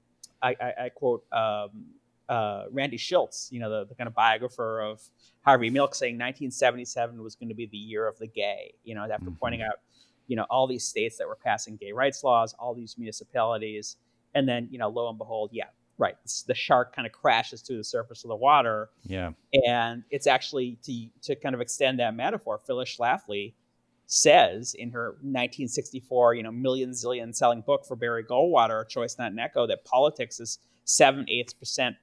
[0.42, 1.86] I, I, I quote um,
[2.28, 5.00] uh, Randy Shilts, you know, the, the kind of biographer of
[5.42, 8.74] Harvey Milk, saying 1977 was going to be the year of the gay.
[8.84, 9.34] You know, after mm-hmm.
[9.34, 9.76] pointing out,
[10.26, 13.96] you know, all these states that were passing gay rights laws, all these municipalities,
[14.34, 15.64] and then you know, lo and behold, yeah,
[15.96, 18.90] right, the shark kind of crashes to the surface of the water.
[19.04, 22.60] Yeah, and it's actually to to kind of extend that metaphor.
[22.66, 23.54] Phyllis Schlafly
[24.06, 29.16] says in her 1964, you know, million zillion selling book for Barry Goldwater, A Choice
[29.18, 31.96] Not an Echo, that politics is seven eighths percent,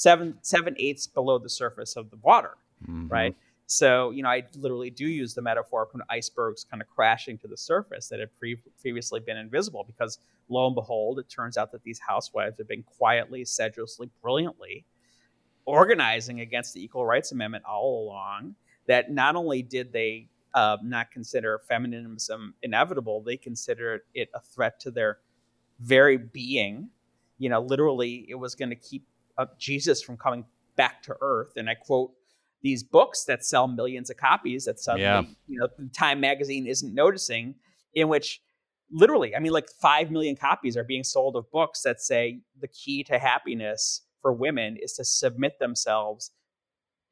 [0.00, 3.08] seven seven eighths below the surface of the water, mm-hmm.
[3.08, 3.36] right?
[3.66, 7.48] So, you know, I literally do use the metaphor of icebergs kind of crashing to
[7.48, 11.70] the surface that had pre- previously been invisible because lo and behold, it turns out
[11.72, 14.86] that these housewives have been quietly, sedulously, brilliantly
[15.66, 18.54] organizing against the Equal Rights Amendment all along.
[18.88, 24.80] That not only did they uh, not consider feminism inevitable, they considered it a threat
[24.80, 25.18] to their
[25.78, 26.88] very being.
[27.38, 29.04] You know, literally, it was going to keep
[29.58, 30.44] Jesus from coming
[30.76, 31.52] back to earth.
[31.56, 32.12] And I quote
[32.62, 35.22] these books that sell millions of copies that suddenly, yeah.
[35.48, 37.54] you know, Time magazine isn't noticing,
[37.94, 38.40] in which
[38.90, 42.68] literally, I mean, like 5 million copies are being sold of books that say the
[42.68, 46.32] key to happiness for women is to submit themselves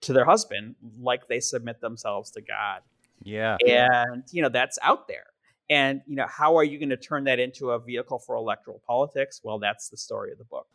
[0.02, 2.82] to their husband like they submit themselves to God.
[3.22, 3.56] Yeah.
[3.66, 5.26] And, you know, that's out there.
[5.70, 8.80] And, you know, how are you going to turn that into a vehicle for electoral
[8.86, 9.40] politics?
[9.42, 10.66] Well, that's the story of the book.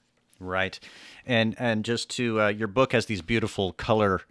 [0.44, 0.80] Right.
[1.26, 4.22] And and just to uh, your book has these beautiful color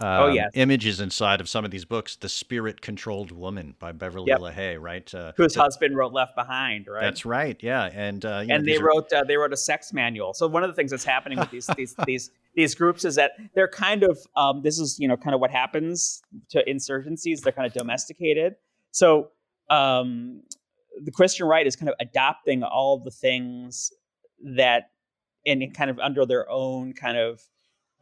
[0.00, 2.16] oh, yeah, images inside of some of these books.
[2.16, 4.40] The Spirit Controlled Woman by Beverly yep.
[4.40, 5.12] LaHaye, right?
[5.14, 7.02] Uh, Whose husband wrote Left Behind, right?
[7.02, 7.56] That's right.
[7.62, 10.34] Yeah, and uh, and they wrote uh, they wrote a sex manual.
[10.34, 13.32] So one of the things that's happening with these these these these groups is that
[13.54, 17.40] they're kind of um, this is you know kind of what happens to insurgencies.
[17.40, 18.56] They're kind of domesticated.
[18.90, 19.30] So
[19.70, 20.42] um,
[21.02, 23.92] the Christian right is kind of adopting all the things
[24.56, 24.90] that
[25.46, 27.42] and kind of under their own kind of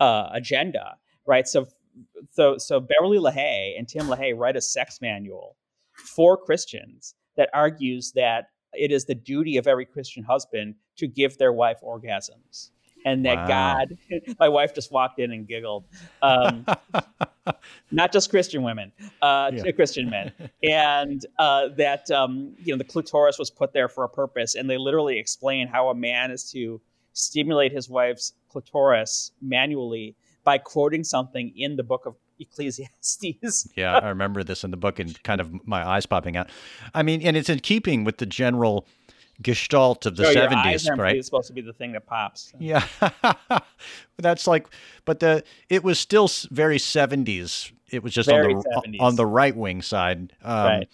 [0.00, 1.46] uh, agenda, right?
[1.46, 1.66] So
[2.32, 5.56] so so Beverly LaHaye and Tim LaHaye write a sex manual
[5.92, 11.38] for Christians that argues that it is the duty of every Christian husband to give
[11.38, 12.70] their wife orgasms.
[13.04, 13.78] And that wow.
[13.78, 13.98] God,
[14.40, 15.86] my wife just walked in and giggled.
[16.22, 16.64] Um,
[17.90, 19.72] not just Christian women, uh, yeah.
[19.72, 24.08] Christian men, and uh, that um, you know the clitoris was put there for a
[24.08, 26.80] purpose, and they literally explain how a man is to
[27.12, 33.68] stimulate his wife's clitoris manually by quoting something in the book of Ecclesiastes.
[33.76, 36.50] yeah, I remember this in the book and kind of my eyes popping out.
[36.94, 38.86] I mean, and it's in keeping with the general
[39.40, 41.16] gestalt of the oh, 70s, right?
[41.16, 42.52] It's supposed to be the thing that pops.
[42.52, 42.58] So.
[42.60, 42.86] Yeah.
[44.18, 44.68] That's like
[45.04, 47.72] but the it was still very 70s.
[47.90, 49.00] It was just very on the 70s.
[49.00, 50.32] on the right wing side.
[50.42, 50.88] Um, right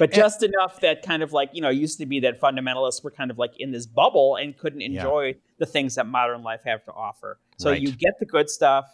[0.00, 3.04] but just and, enough that kind of like you know used to be that fundamentalists
[3.04, 5.32] were kind of like in this bubble and couldn't enjoy yeah.
[5.58, 7.80] the things that modern life have to offer so right.
[7.80, 8.86] you get the good stuff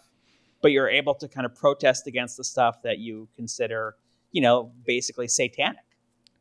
[0.61, 3.95] but you're able to kind of protest against the stuff that you consider
[4.33, 5.85] you know basically satanic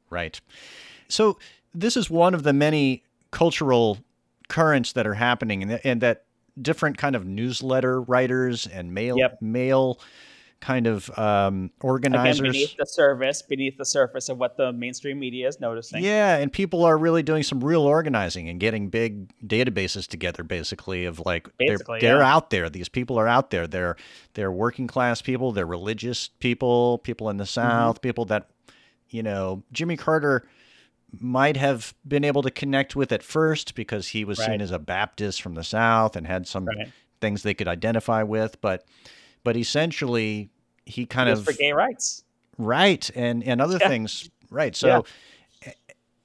[0.09, 0.41] right
[1.07, 1.37] so
[1.73, 3.99] this is one of the many cultural
[4.49, 6.25] currents that are happening and, and that
[6.59, 9.37] different kind of newsletter writers and mail yep.
[9.41, 9.99] mail
[10.61, 15.19] kind of um, organizers Again, beneath the surface, beneath the surface of what the mainstream
[15.19, 16.03] media is noticing.
[16.03, 21.05] Yeah, and people are really doing some real organizing and getting big databases together, basically
[21.05, 22.69] of like basically, they're, they're out there.
[22.69, 23.67] These people are out there.
[23.67, 23.95] They're
[24.33, 25.51] they're working class people.
[25.51, 26.99] They're religious people.
[26.99, 27.49] People in the mm-hmm.
[27.49, 27.97] South.
[27.97, 28.01] Mm-hmm.
[28.01, 28.49] People that
[29.09, 30.47] you know Jimmy Carter
[31.19, 34.47] might have been able to connect with at first because he was right.
[34.47, 36.91] seen as a Baptist from the South and had some right.
[37.21, 38.85] things they could identify with, but
[39.45, 40.49] but essentially
[40.85, 42.25] he kind of for gay rights,
[42.57, 43.87] right, and and other yeah.
[43.87, 44.75] things, right.
[44.75, 45.05] So,
[45.63, 45.71] yeah.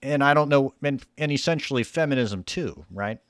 [0.02, 3.20] and I don't know, and and essentially feminism too, right?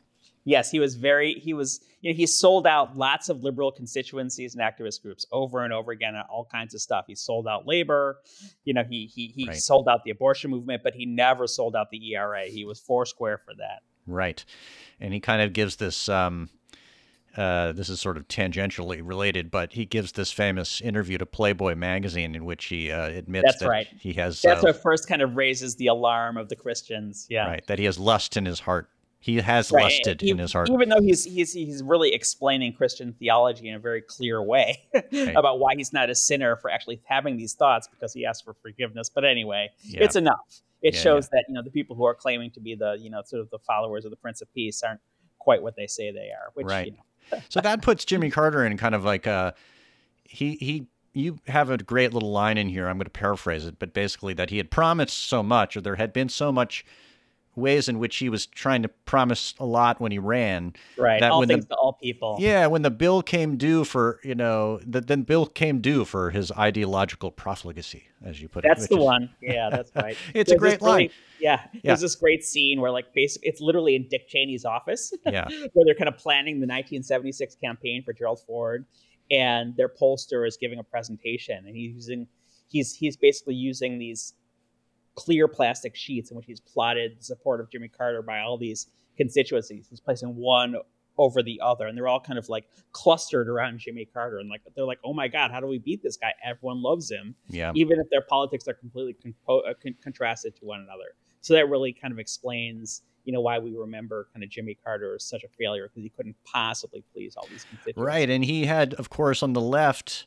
[0.45, 4.55] Yes, he was very he was you know he sold out lots of liberal constituencies
[4.55, 7.05] and activist groups over and over again on all kinds of stuff.
[7.09, 8.19] He sold out labor,
[8.65, 9.57] you know he he he right.
[9.57, 12.45] sold out the abortion movement, but he never sold out the ERA.
[12.45, 13.81] He was four square for that.
[14.07, 14.45] Right,
[15.01, 16.49] and he kind of gives this um,
[17.37, 21.75] uh, this is sort of tangentially related, but he gives this famous interview to Playboy
[21.77, 23.87] magazine in which he uh, admits That's that right.
[23.99, 24.43] he has.
[24.43, 27.27] That's uh, what first kind of raises the alarm of the Christians.
[27.31, 27.67] Yeah, right.
[27.69, 28.89] That he has lust in his heart.
[29.21, 29.85] He has right.
[29.85, 33.75] lusted he, in his heart, even though he's he's he's really explaining Christian theology in
[33.75, 35.05] a very clear way right.
[35.37, 38.55] about why he's not a sinner for actually having these thoughts because he asked for
[38.63, 39.11] forgiveness.
[39.15, 40.03] But anyway, yeah.
[40.03, 40.63] it's enough.
[40.83, 41.39] It yeah, shows yeah.
[41.39, 43.51] that you know the people who are claiming to be the you know sort of
[43.51, 45.01] the followers of the Prince of Peace aren't
[45.39, 46.51] quite what they say they are.
[46.55, 46.87] Which right.
[46.87, 47.05] you know,
[47.49, 49.55] so that puts Jimmy Carter in kind of like a
[50.25, 52.89] he he you have a great little line in here.
[52.89, 55.97] I'm going to paraphrase it, but basically that he had promised so much, or there
[55.97, 56.85] had been so much
[57.61, 60.75] ways in which he was trying to promise a lot when he ran.
[60.97, 61.21] Right.
[61.21, 62.37] That all when things the, to all people.
[62.41, 66.31] Yeah, when the bill came due for you know, the, then bill came due for
[66.31, 68.89] his ideological profligacy, as you put That's it.
[68.89, 69.31] That's the is, one.
[69.41, 70.17] Yeah, that's right.
[70.35, 70.97] it's a great line.
[70.97, 71.81] Really, yeah, Yeah.
[71.85, 75.13] there's this great scene where like basically it's literally in Dick Cheney's office.
[75.31, 75.47] Yeah.
[75.75, 78.87] where they're kind of planning the 1976 campaign for Gerald Ford,
[79.31, 82.27] and their pollster is giving a presentation, and he's using
[82.69, 84.35] he's he's basically using these
[85.15, 88.89] clear plastic sheets in which he's plotted the support of Jimmy Carter by all these
[89.17, 89.87] constituencies.
[89.89, 90.77] He's placing one
[91.19, 94.63] over the other, and they're all kind of like clustered around Jimmy Carter, and like
[94.75, 96.33] they're like, "Oh my God, how do we beat this guy?
[96.45, 97.73] Everyone loves him." Yeah.
[97.75, 101.15] even if their politics are completely compo- uh, con- contrasted to one another.
[101.43, 105.15] So that really kind of explains, you know, why we remember kind of Jimmy Carter
[105.15, 107.99] as such a failure because he couldn't possibly please all these constituents.
[107.99, 110.27] Right, and he had, of course, on the left,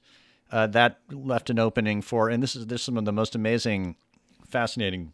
[0.52, 3.34] uh, that left an opening for, and this is this is some of the most
[3.36, 3.96] amazing,
[4.58, 5.12] fascinating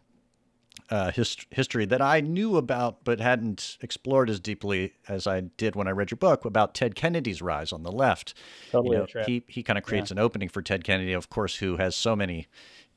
[0.90, 5.74] uh, hist- history that I knew about but hadn't explored as deeply as I did
[5.74, 8.34] when I read your book about Ted Kennedy's rise on the left.
[8.70, 11.56] Totally You know, he he kind of creates an opening for Ted Kennedy, of course,
[11.56, 12.48] who has so many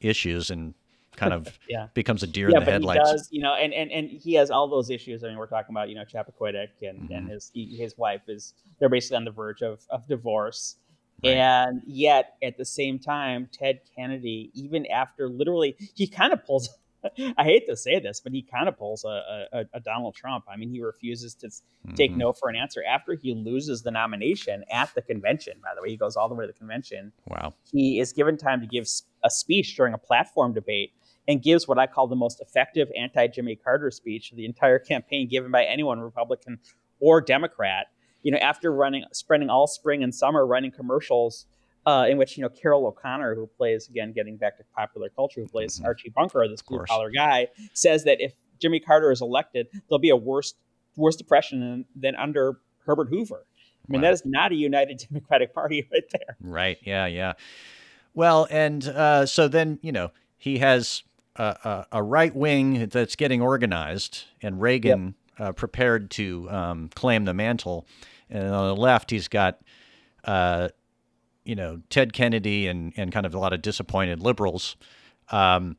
[0.01, 0.73] issues and
[1.15, 1.87] kind of Yeah.
[1.93, 3.09] becomes a deer yeah, in the but headlights.
[3.09, 5.23] he does, you know, and, and, and he has all those issues.
[5.23, 7.13] I mean, we're talking about, you know, Chappaquiddick and, Mm-hmm.
[7.13, 10.75] and his his wife is they're basically on the verge of, of divorce.
[11.23, 11.31] Right.
[11.31, 16.69] And yet at the same time, Ted Kennedy, even after literally he kind of pulls
[17.37, 20.45] I hate to say this, but he kind of pulls a, a, a Donald Trump.
[20.51, 21.61] I mean, he refuses to s-
[21.95, 22.19] take mm-hmm.
[22.19, 25.53] no for an answer after he loses the nomination at the convention.
[25.61, 27.53] By the way, he goes all the way to the convention Wow.
[27.71, 28.87] he is given time to give
[29.23, 30.93] a speech during a platform debate
[31.27, 34.79] and gives what I call the most effective anti Jimmy Carter speech of the entire
[34.79, 36.59] campaign given by anyone, Republican
[36.99, 37.87] or Democrat.
[38.23, 41.45] You know, after running, spending all spring and summer running commercials
[41.85, 45.41] uh, in which, you know, Carroll O'Connor, who plays, again, getting back to popular culture,
[45.41, 45.85] who plays Mhm.
[45.85, 50.09] Archie Bunker, this blue collar guy, says that if Jimmy Carter is elected, there'll be
[50.09, 50.53] a worse,
[50.95, 53.45] worse depression than, than under Herbert Hoover.
[53.45, 54.07] I mean, Wow.
[54.07, 56.37] that is not a united Democratic Party right there.
[56.39, 56.77] Right.
[56.83, 57.05] Yeah.
[57.07, 57.33] Yeah.
[58.13, 61.03] Well, and uh, so then you know he has
[61.35, 61.43] a,
[61.91, 67.33] a, a right wing that's getting organized, and Reagan uh, prepared to um, claim the
[67.33, 67.85] mantle,
[68.33, 69.61] and on the left he's got.
[70.25, 70.69] Uh,
[71.45, 74.75] you know Ted Kennedy and and kind of a lot of disappointed liberals,
[75.31, 75.77] um,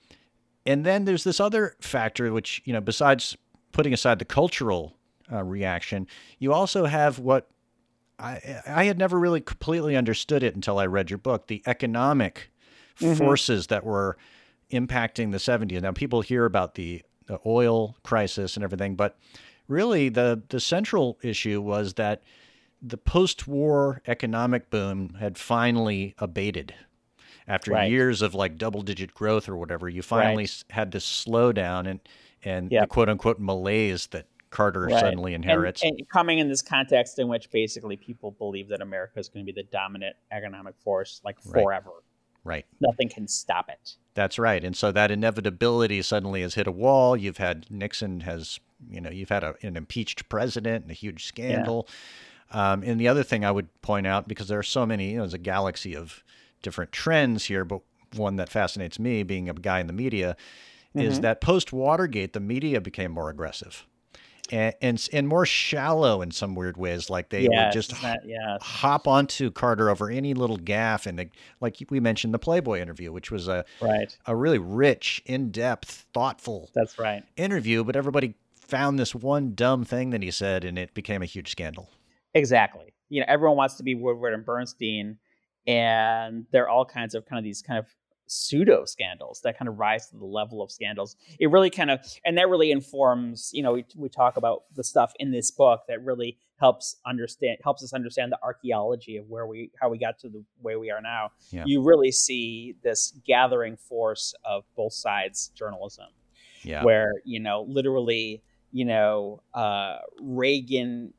[0.66, 3.36] and then there's this other factor which you know besides
[3.72, 4.94] putting aside the cultural
[5.32, 6.06] uh, reaction,
[6.38, 7.48] you also have what
[8.18, 11.46] I I had never really completely understood it until I read your book.
[11.46, 12.50] The economic
[12.94, 14.16] forces that were
[14.70, 15.82] impacting the 70s.
[15.82, 19.18] Now people hear about the, the oil crisis and everything, but
[19.66, 22.22] really the the central issue was that
[22.87, 26.75] the post-war economic boom had finally abated.
[27.47, 27.90] After Right.
[27.90, 30.64] years of like double-digit growth or whatever, you finally Right.
[30.70, 32.01] had this slowdown and
[32.47, 32.83] and Yep.
[32.83, 35.01] the quote-unquote malaise that Carter Right.
[35.01, 35.83] suddenly inherits.
[35.83, 39.51] And, coming in this context in which basically people believe that America is going to
[39.51, 41.90] be the dominant economic force like forever.
[42.44, 42.66] right.
[42.81, 43.97] Nothing can stop it.
[44.12, 44.62] That's right.
[44.62, 47.16] And so that inevitability suddenly has hit a wall.
[47.16, 51.25] You've had Nixon has, you know, you've had a, an impeached president and a huge
[51.25, 51.88] scandal.
[52.54, 55.16] Um, and the other thing I would point out, because there are so many, you
[55.16, 56.22] know, there's a galaxy of
[56.62, 57.80] different trends here, but
[58.16, 60.36] one that fascinates me, being a guy in the media,
[60.94, 61.22] is Mhm.
[61.22, 63.86] that post Watergate, the media became more aggressive.
[64.52, 68.24] And, and and more shallow in some weird ways, like they yeah, would just not-
[68.26, 71.30] yeah, hop onto Carter over any little gaffe, and they,
[71.62, 74.16] like we mentioned the Playboy interview, which was a right.
[74.26, 77.24] a really rich, in depth, thoughtful That's right.
[77.38, 81.26] interview, but everybody found this one dumb thing that he said and it became a
[81.26, 81.88] huge scandal.
[82.35, 82.92] Exactly.
[83.09, 85.18] You know, everyone wants to be Woodward and Bernstein,
[85.66, 87.87] and there are all kinds of kind of these kind of
[88.27, 91.14] pseudo scandals that kind of rise to the level of scandals.
[91.38, 93.51] It really kind of, and that really informs.
[93.53, 97.59] You know, we we talk about the stuff in this book that really helps understand
[97.62, 100.90] helps us understand the archaeology of where we how we got to the way we
[100.90, 101.31] are now.
[101.51, 101.64] Yeah.
[101.66, 106.07] You really see this gathering force of both sides journalism
[106.62, 106.83] Yeah.
[106.83, 108.42] where you know literally
[108.73, 111.12] you know uh, Reagan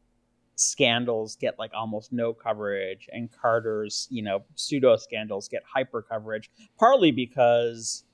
[0.56, 6.50] scandals get like almost no coverage and Carter's you know pseudo scandals get hyper coverage
[6.80, 8.06] partly because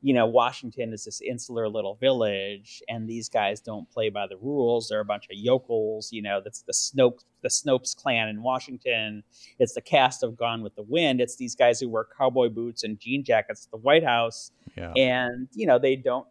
[0.00, 4.36] you know Washington is this insular little village and these guys don't play by the
[4.36, 4.88] rules.
[4.88, 9.22] They're a bunch of yokels you know that's the Snopes the Snopes clan in Washington.
[9.58, 11.20] It's the cast of Gone with the Wind.
[11.20, 14.50] It's these guys who wear cowboy boots and jean jackets at the White House.
[14.76, 14.92] Yeah.
[14.92, 16.26] and you know they don't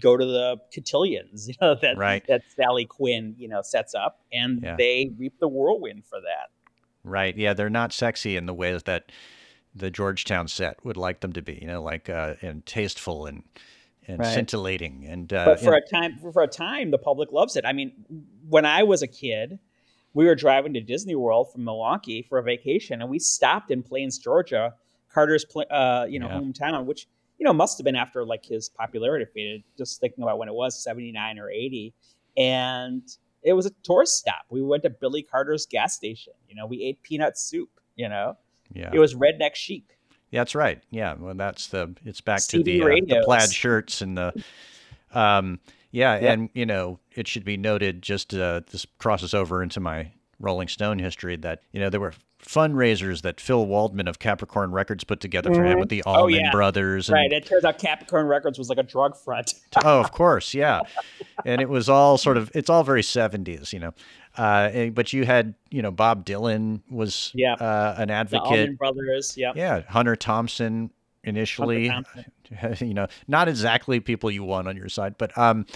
[0.00, 2.24] go to the cotillions you know that Right.
[2.28, 4.76] that Sally Quinn you know sets up and Yeah.
[4.76, 6.48] they reap the whirlwind for that
[7.02, 7.34] Right.
[7.34, 7.54] Yeah.
[7.54, 9.10] They're not sexy in the ways that
[9.74, 13.42] the Georgetown set would like them to be, you know, like, uh, and tasteful and,
[14.06, 14.34] and Right.
[14.34, 15.06] scintillating.
[15.08, 17.92] And uh, but for a time for a time the public loves it i mean
[18.48, 19.58] when i was a kid
[20.12, 23.82] we were driving to disney world from milwaukee for a vacation and we stopped in
[23.82, 24.74] plains georgia
[25.12, 26.38] carter's uh, you know Yeah.
[26.40, 27.06] hometown which
[27.40, 30.54] you know must have been after like his popularity faded just thinking about when it
[30.54, 31.92] was 79 or 80
[32.36, 33.02] and
[33.42, 36.82] it was a tourist stop we went to billy carter's gas station you know we
[36.82, 38.36] ate peanut soup you know
[38.72, 39.96] yeah, it was redneck chic
[40.32, 40.80] that's right.
[40.90, 44.44] Yeah, well, that's the it's back to the, uh, the plaid shirts and the
[45.12, 45.58] um,
[45.90, 46.32] yeah, Yeah.
[46.32, 48.02] and you know it should be noted.
[48.02, 52.14] Just uh, this crosses over into my Rolling Stone history that you know there were
[52.44, 56.40] fundraisers that Phil Walden of Capricorn Records put together for him with the Oh, Allman
[56.40, 56.50] yeah.
[56.50, 57.08] Brothers.
[57.08, 60.54] And, right it turns out capricorn records was like a drug front oh, of course,
[60.54, 60.80] yeah.
[61.44, 63.92] And it was all sort of it's all very seventies, you know.
[64.36, 67.54] Uh, but you had you know Bob Dylan was Yeah.
[67.54, 68.46] uh, an the advocate.
[68.46, 70.90] Allman brothers yeah Yeah, Hunter Thompson
[71.24, 71.88] initially.
[71.88, 72.24] Hunter
[72.84, 75.66] you know, not exactly people you want on your side, but um,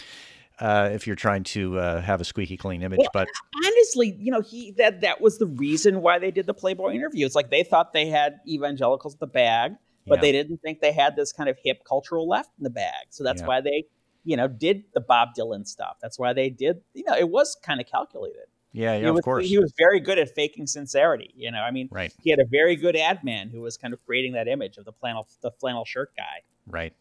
[0.61, 3.29] uh, if you're trying to uh, have a squeaky clean image, Well, but
[3.65, 7.27] honestly, you know, he that that was the reason why they did the Playboy interview.
[7.27, 9.73] It's like they thought they had evangelicals in the bag,
[10.07, 10.21] but Yeah.
[10.23, 13.07] they didn't think they had this kind of hip cultural left in the bag.
[13.11, 13.47] So that's Yeah.
[13.49, 13.85] why they,
[14.25, 15.97] you know, did the Bob Dylan stuff.
[16.01, 16.83] That's why they did.
[16.95, 18.47] You know, it was kind of calculated.
[18.73, 21.33] yeah, yeah, of was, course, He was very good at faking sincerity.
[21.37, 23.93] You know, I mean, right, he had a very good ad man who was kind
[23.95, 26.43] of creating that image of the flannel the flannel shirt guy.
[26.67, 26.93] right,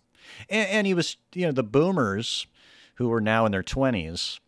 [0.49, 2.45] and, and he was, you know, the boomers
[2.95, 4.39] who were now in their 20s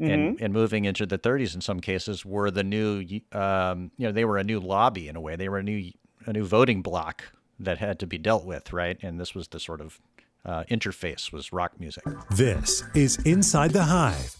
[0.00, 0.10] Mm-hmm.
[0.12, 3.00] and and moving into the 30s in some cases were the new,
[3.32, 5.34] um, you know, they were a new lobby in a way.
[5.34, 5.90] They were a new
[6.24, 7.24] a new voting block
[7.58, 8.96] that had to be dealt with, right?
[9.02, 10.00] And this was the sort of
[10.44, 12.04] uh, interface was rock music.
[12.30, 14.36] This is Inside the Hive.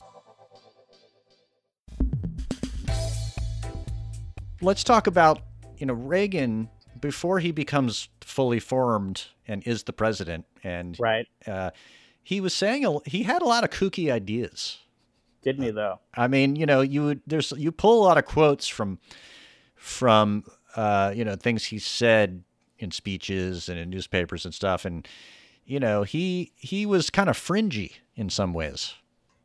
[4.61, 5.41] let's talk about
[5.77, 6.69] you know Reagan
[7.01, 11.27] before he becomes fully formed and is the president, and Right?
[11.47, 11.71] uh,
[12.29, 14.81] he was saying a, he had a lot of kooky ideas.
[15.41, 16.01] Didn't he though?
[16.13, 18.99] I mean, you know, you would there's you pull a lot of quotes from
[19.77, 20.45] from
[20.77, 22.45] uh, you know things he said
[22.79, 25.09] in speeches and in newspapers and stuff, and
[25.65, 28.95] you know he he was kind of fringy in some ways.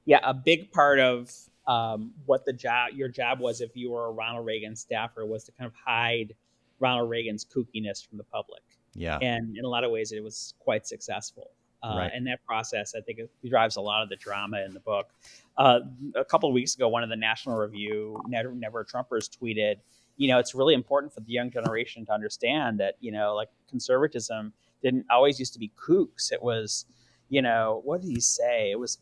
[0.03, 1.31] yeah, a big part of
[1.67, 5.45] um, what the job your job was if you were a Ronald Reagan staffer was
[5.45, 6.36] to kind of hide
[6.81, 8.63] Ronald Reagan's kookiness from the public,
[8.93, 11.51] Yeah, and in a lot of ways, it was quite successful.
[11.84, 12.11] Uh, Right.
[12.13, 15.09] And that process, I think, it drives a lot of the drama in the book.
[15.57, 15.81] Uh,
[16.15, 19.75] a couple of weeks ago, one of the National Review Never, Never Trumpers tweeted,
[20.17, 23.49] you know, it's really important for the young generation to understand that, you know, like
[23.69, 26.31] conservatism didn't always used to be kooks.
[26.31, 26.86] It was,
[27.29, 28.71] you know, what did he say?
[28.71, 28.99] It was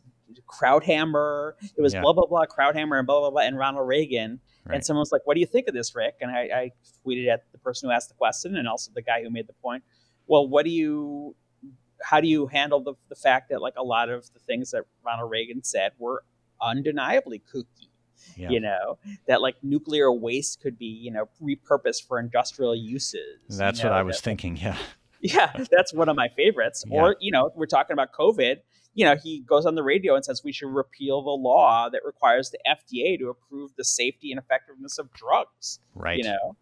[0.48, 1.54] Krauthammer.
[1.76, 2.02] It was Yeah.
[2.02, 4.40] blah blah blah Krauthammer and blah blah blah and Ronald Reagan.
[4.66, 4.76] Right.
[4.76, 6.72] And someone was like, "What do you think of this, Rick?" And I, I
[7.06, 9.54] tweeted at the person who asked the question and also the guy who made the
[9.54, 9.84] point.
[10.28, 11.36] Well, what do you?
[12.04, 14.84] How do you handle the the fact that like a lot of the things that
[15.06, 16.24] Ronald Reagan said were
[16.62, 17.88] undeniably kooky?
[18.38, 18.98] yeah, You know
[19.28, 23.40] that like nuclear waste could be you know repurposed for industrial uses.
[23.50, 24.58] that's you what I was that- thinking.
[24.58, 24.78] Yeah,
[25.22, 26.84] yeah, that's one of my favorites.
[26.88, 27.02] Yeah.
[27.02, 28.58] Or, you know, we're talking about COVID.
[28.94, 32.02] You know, he goes on the radio and says we should repeal the law that
[32.06, 35.80] requires the FDA to approve the safety and effectiveness of drugs.
[35.96, 36.18] right.
[36.18, 36.56] You know,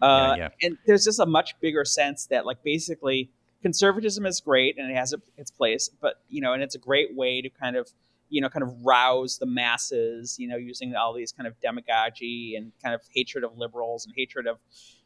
[0.00, 0.48] uh, yeah.
[0.62, 3.30] and there's just a much bigger sense that, like, basically,
[3.62, 7.14] conservatism is great and it has its place, but you know, and it's a great
[7.14, 7.90] way to kind of,
[8.28, 10.36] you know, kind of rouse the masses.
[10.38, 14.14] You know, using all these kind of demagogy and kind of hatred of liberals and
[14.16, 14.58] hatred of,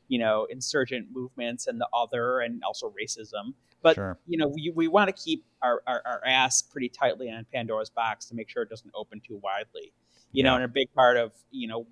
[0.09, 3.55] you know, insurgent movements and the other, and also racism.
[3.83, 4.19] But Sure.
[4.27, 7.91] you know, we, we want to keep our, our, our ass pretty tightly on Pandora's
[7.91, 9.93] box to make sure it doesn't open too widely.
[10.33, 11.87] You know, and a big part of you know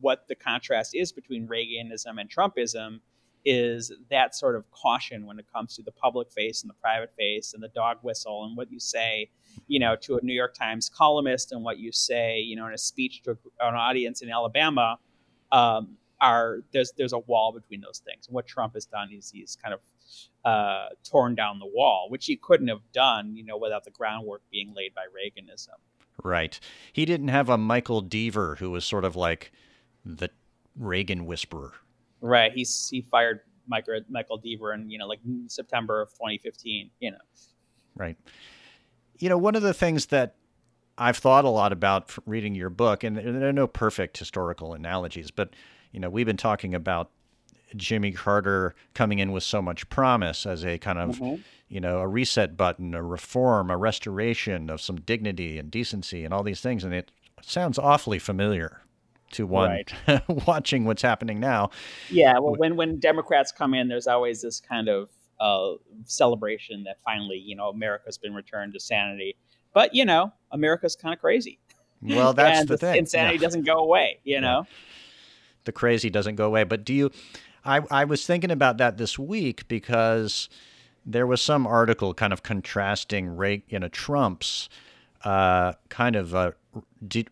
[0.00, 3.00] what the contrast is between Reaganism and Trumpism
[3.46, 7.14] is that sort of caution when it comes to the public face and the private
[7.16, 9.30] face and the dog whistle and what you say,
[9.68, 12.74] you know, to a New York Times columnist and what you say, you know, in
[12.74, 14.98] a speech to an audience in Alabama.
[15.52, 18.26] Um, are there's there's a wall between those things.
[18.26, 19.80] And what Trump has done is he's kind of
[20.44, 24.42] uh, torn down the wall, which he couldn't have done, you know, without the groundwork
[24.50, 25.68] being laid by Reaganism.
[26.22, 26.58] Right.
[26.92, 29.52] He didn't have a Michael Deaver who was sort of like
[30.04, 30.30] the
[30.74, 31.74] Reagan whisperer.
[32.20, 32.52] Right.
[32.52, 36.90] He's he fired Michael Michael Deaver in you know like September of 2015.
[37.00, 37.18] You know.
[37.96, 38.16] Right.
[39.18, 40.34] You know, one of the things that
[40.98, 44.18] I've thought a lot about f- reading your book, and there there are no perfect
[44.18, 45.54] historical analogies, but,
[45.92, 47.10] you know, we've been talking about
[47.74, 51.42] Jimmy Carter coming in with so much promise as a kind of, mm-hmm.
[51.68, 56.32] you know, a reset button, a reform, a restoration of some dignity and decency and
[56.32, 56.84] all these things.
[56.84, 57.10] And it
[57.42, 58.82] sounds awfully familiar
[59.32, 59.84] to one
[60.46, 61.70] watching what's happening now.
[62.10, 62.38] Yeah.
[62.38, 65.10] Well, when when Democrats come in, there's always this kind of
[65.40, 65.72] uh,
[66.04, 69.36] celebration that finally, you know, America's been returned to sanity.
[69.74, 71.58] But you know, America's kind of crazy.
[72.02, 72.96] Well, that's and the thing.
[72.98, 73.42] Insanity Yeah.
[73.42, 74.20] doesn't go away.
[74.24, 74.66] You know.
[75.64, 76.64] the crazy doesn't go away.
[76.64, 77.10] But do you?
[77.64, 80.48] I I was thinking about that this week because
[81.04, 83.36] there was some article kind of contrasting,
[83.68, 84.68] you know, Trump's
[85.26, 86.54] uh, kind of a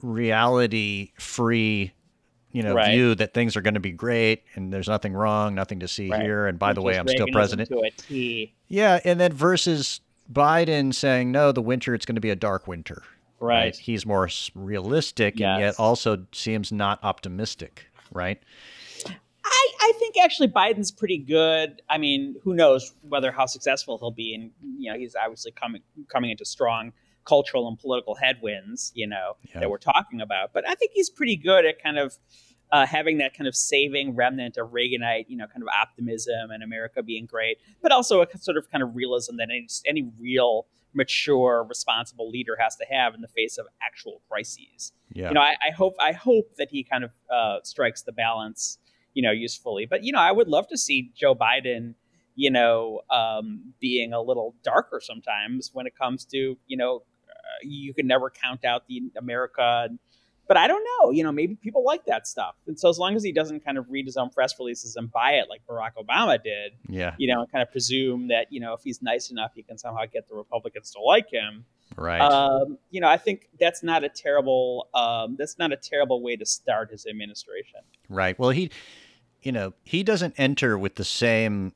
[0.03, 1.93] reality free.
[2.53, 2.93] You know, Right.
[2.95, 6.09] view that things are going to be great and there's nothing wrong, nothing to see
[6.09, 6.23] Right.
[6.23, 6.47] here.
[6.47, 7.69] And by the way, I'm still president.
[7.71, 8.55] To a T.
[8.69, 10.01] Yeah, and then versus
[10.33, 13.03] Biden saying no, the winter it's going to be a dark winter.
[13.41, 13.77] Right.
[13.77, 17.87] He's more realistic and yet also seems not optimistic.
[18.13, 18.41] Right.
[19.45, 21.83] I, I think actually Biden's pretty good.
[21.91, 25.83] I mean, who knows whether how successful he'll be, and you know, he's obviously coming
[26.09, 26.93] coming into strong
[27.25, 29.61] cultural and political headwinds, you know, Yeah.
[29.61, 30.53] that we're talking about.
[30.53, 32.18] But I think he's pretty good at kind of
[32.72, 36.62] uh, having that kind of saving remnant of Reaganite, you know, kind of optimism and
[36.62, 40.66] America being great, but also a sort of kind of realism that any, any real
[40.93, 45.29] mature, responsible leader has to have in the face of actual crises Yeah.
[45.29, 48.79] you know, I, I hope I hope that he kind of uh, strikes the balance,
[49.12, 49.87] you know, usefully.
[49.87, 51.95] But you know, I would love to see Joe Biden,
[52.37, 57.03] you know, um, being a little darker sometimes when it comes to you know,
[57.63, 59.89] you can never count out the America.
[60.47, 63.17] But I don't know, you know, maybe people like that stuff, and so as long
[63.17, 65.93] as he doesn't kind of read his own press releases and buy it like Barack
[65.99, 67.15] Obama did, yeah.
[67.17, 69.79] you know, and kind of presume that you know if he's nice enough, he can
[69.79, 71.65] somehow get the Republicans to like him
[71.97, 72.21] Right.
[72.21, 76.37] um, you know, I think that's not a terrible um, that's not a terrible way
[76.37, 77.81] to start his administration.
[78.09, 78.39] Right.
[78.39, 78.71] Well, he,
[79.43, 81.73] you know, he doesn't enter with the same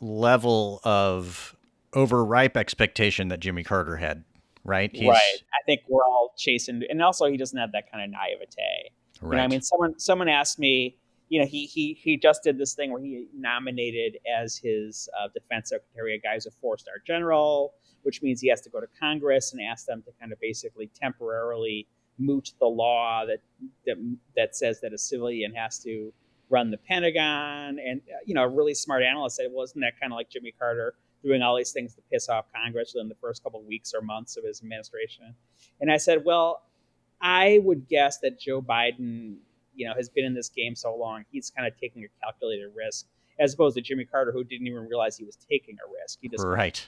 [0.00, 1.56] level of
[1.94, 4.24] overripe expectation that Jimmy Carter had.
[4.64, 4.90] Right.
[4.92, 5.36] He's, right.
[5.52, 8.92] I think we're all chasing, and also he doesn't have that kind of naivete.
[9.22, 9.40] You know, Right.
[9.40, 10.96] I mean, someone someone asked me,
[11.28, 15.28] you know, he he he just did this thing where he nominated as his uh,
[15.34, 18.80] defense secretary a guy who's a four star general, which means he has to go
[18.80, 21.86] to Congress and ask them to kind of basically temporarily
[22.18, 23.40] moot the law that
[23.86, 23.96] that
[24.36, 26.12] that says that a civilian has to
[26.48, 27.78] run the Pentagon.
[27.78, 30.52] And uh, you know, a really smart analyst said, wasn't that kind of like Jimmy
[30.58, 33.92] Carter doing all these things to piss off Congress within the first couple of weeks
[33.94, 35.34] or months of his administration?
[35.80, 36.62] And I said, well,
[37.20, 39.36] I would guess that Joe Biden,
[39.74, 42.70] you know, has been in this game so long, he's kind of taking a calculated
[42.74, 43.06] risk,
[43.40, 46.18] as opposed to Jimmy Carter, who didn't even realize he was taking a risk.
[46.20, 46.86] He just Right.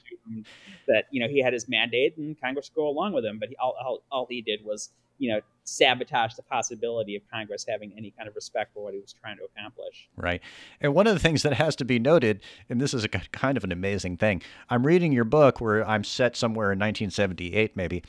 [0.87, 3.49] that you know he had his mandate and Congress would go along with him, but
[3.49, 7.93] he, all, all all he did was you know sabotage the possibility of Congress having
[7.97, 10.09] any kind of respect for what he was trying to accomplish.
[10.17, 10.43] Right.
[10.81, 13.57] And one of the things that has to be noted, and this is a kind
[13.57, 18.03] of an amazing thing, I'm reading your book where I'm set somewhere in 1978, maybe,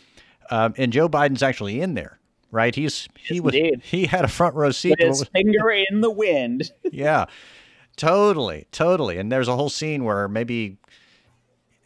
[0.50, 2.20] um, and Joe Biden's actually in there.
[2.52, 2.74] Right.
[2.76, 3.82] He's he Yes, was indeed.
[3.84, 4.92] he had a front row seat.
[5.00, 6.72] With his finger in the wind.
[6.92, 7.26] yeah,
[7.96, 9.18] totally, totally.
[9.18, 10.78] And there's a whole scene where maybe,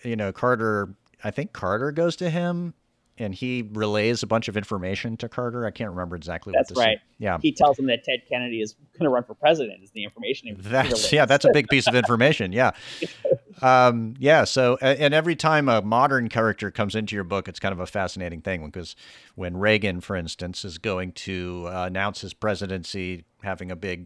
[0.03, 0.95] you know, Carter.
[1.23, 2.75] I think Carter goes to him,
[3.17, 5.65] and he relays a bunch of information to Carter.
[5.65, 6.97] I can't remember exactly That's what scene- right.
[7.19, 9.83] Yeah, He tells him that Ted Kennedy is going to run for president.
[9.83, 12.51] Is the information he That's yeah, that's a big piece of information.
[12.51, 12.71] Yeah,
[13.61, 14.43] um, yeah.
[14.43, 17.87] So, and every time a modern character comes into your book, it's kind of a
[17.87, 18.95] fascinating thing because
[19.33, 24.05] when Reagan, for instance, is going to uh, announce his presidency, having a big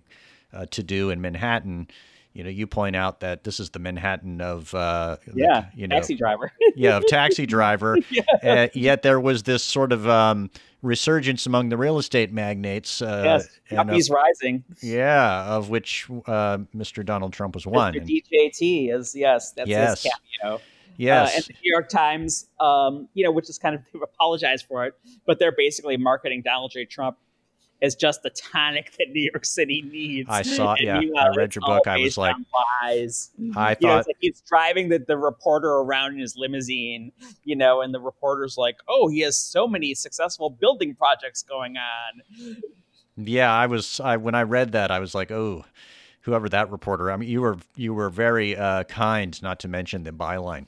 [0.53, 1.87] uh, to do in Manhattan,
[2.33, 5.87] you know, you point out that this is the Manhattan of uh, the- yeah, you
[5.87, 6.51] know, taxi driver.
[6.75, 7.97] yeah, of taxi driver.
[8.43, 10.49] uh, yet there was this sort of um,
[10.81, 13.01] resurgence among the real estate magnates.
[13.01, 13.21] Uh,
[13.69, 14.63] yes, of- he's rising.
[14.81, 17.05] yeah, of which uh, Mr.
[17.05, 17.93] Donald Trump was one.
[17.93, 18.21] Mr.
[18.31, 20.03] DJT is yes, that's Yes.
[20.03, 20.61] his cameo.
[20.97, 24.01] yes, Uh, and the New York Times, um, you know, which is kind of they've
[24.01, 24.93] apologized for it,
[25.25, 26.85] but they're basically marketing Donald J.
[26.85, 27.17] Trump
[27.81, 30.29] as just the tonic that New York City needs.
[30.29, 31.87] I saw- And yeah, I read your book.
[31.87, 32.35] I was like-
[32.83, 33.31] lies.
[33.55, 37.11] I know, thought it's like he's driving the, the reporter around in his limousine,
[37.43, 41.75] you know, and the reporter's like, "Oh, he has so many successful building projects going
[41.77, 42.57] on."
[43.17, 43.99] Yeah, I was.
[43.99, 45.65] I when I read that, I was like, oh,
[46.21, 47.11] whoever that reporter.
[47.11, 50.67] I mean, you were you were very uh, kind, not to mention the byline.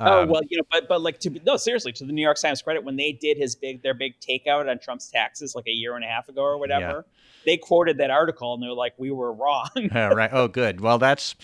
[0.00, 2.22] Oh Um, well, you know, but but like to be- no, seriously, to the New
[2.22, 5.66] York Times credit, when they did his big their big takeout on Trump's taxes like
[5.66, 7.06] a year and a half ago or whatever,
[7.44, 10.30] they quoted that article and they're like, "We were wrong." yeah, right.
[10.32, 10.80] Oh, good.
[10.80, 11.34] Well, that's,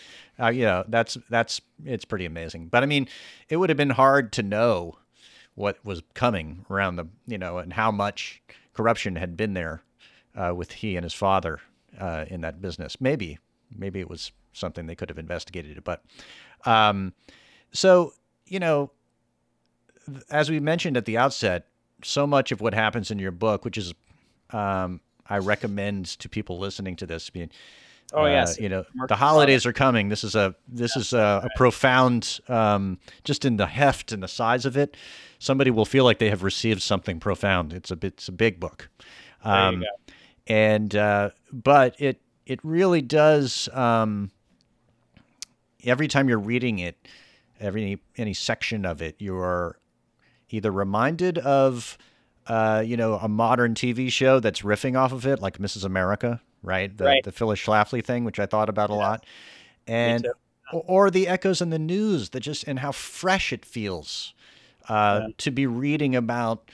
[0.40, 2.68] uh, you know, that's that's it's pretty amazing.
[2.68, 3.08] But I mean,
[3.48, 4.98] it would have been hard to know
[5.54, 8.42] what was coming around the, you know, and how much
[8.72, 9.82] corruption had been there
[10.34, 11.60] uh, with he and his father
[12.00, 13.00] uh, in that business.
[13.00, 13.38] Maybe,
[13.74, 15.82] maybe it was something they could have investigated.
[15.84, 16.02] But,
[16.64, 17.12] um,
[17.72, 18.12] so
[18.46, 18.90] you know,
[20.30, 21.66] as we mentioned at the outset,
[22.02, 23.94] so much of what happens in your book, which is,
[24.50, 27.50] um, I recommend to people listening to this, being
[28.12, 30.08] Oh Uh, yes, you know Mark the holidays are coming.
[30.08, 34.28] This is a this is a, a profound, um, just in the heft and the
[34.28, 34.96] size of it.
[35.38, 37.72] Somebody will feel like they have received something profound.
[37.72, 38.88] It's a it's a big book,
[39.42, 39.84] um,
[40.46, 43.68] and uh, but it it really does.
[43.72, 44.30] Um,
[45.82, 46.96] every time you're reading it,
[47.60, 49.78] every any section of it, you're
[50.50, 51.98] either reminded of
[52.46, 55.84] uh, you know a modern TV show that's riffing off of it, like Mrs.
[55.84, 56.96] America, right?
[56.96, 57.24] The, Right.
[57.24, 59.24] the Phyllis Schlafly thing, which I thought about a lot,
[59.86, 60.26] and
[60.72, 64.34] or, or the echoes in the news that just and how fresh it feels
[64.88, 66.70] uh, to be reading about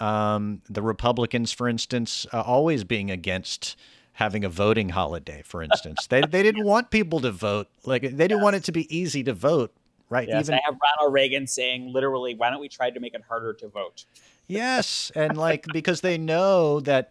[0.00, 3.76] um, the Republicans, for instance, uh, always being against
[4.14, 5.42] having a voting holiday.
[5.44, 7.68] For instance, they they didn't want people to vote.
[7.84, 9.72] Like they didn't want it to be easy to vote,
[10.14, 10.28] right?
[10.28, 13.22] Yes, Even I have Ronald Reagan saying literally, "Why don't we try to make it
[13.28, 14.04] harder to vote?"
[14.46, 17.10] Yes, and like because they know that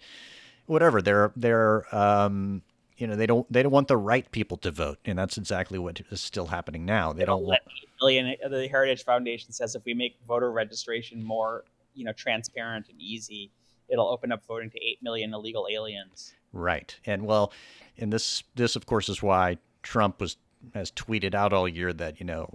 [0.66, 2.62] whatever they're they're um
[2.96, 5.78] you know they don't they don't want the right people to vote, and that's exactly
[5.78, 7.12] what is still happening now.
[7.12, 8.36] They don't want Let eight million.
[8.50, 13.52] The Heritage Foundation says if we make voter registration more, you know, transparent and easy,
[13.90, 16.34] it'll open up voting to eight million illegal aliens.
[16.54, 16.96] right.
[17.06, 17.52] And well,
[17.98, 20.38] and this this of course is why Trump was
[20.74, 22.50] has tweeted out all year that you know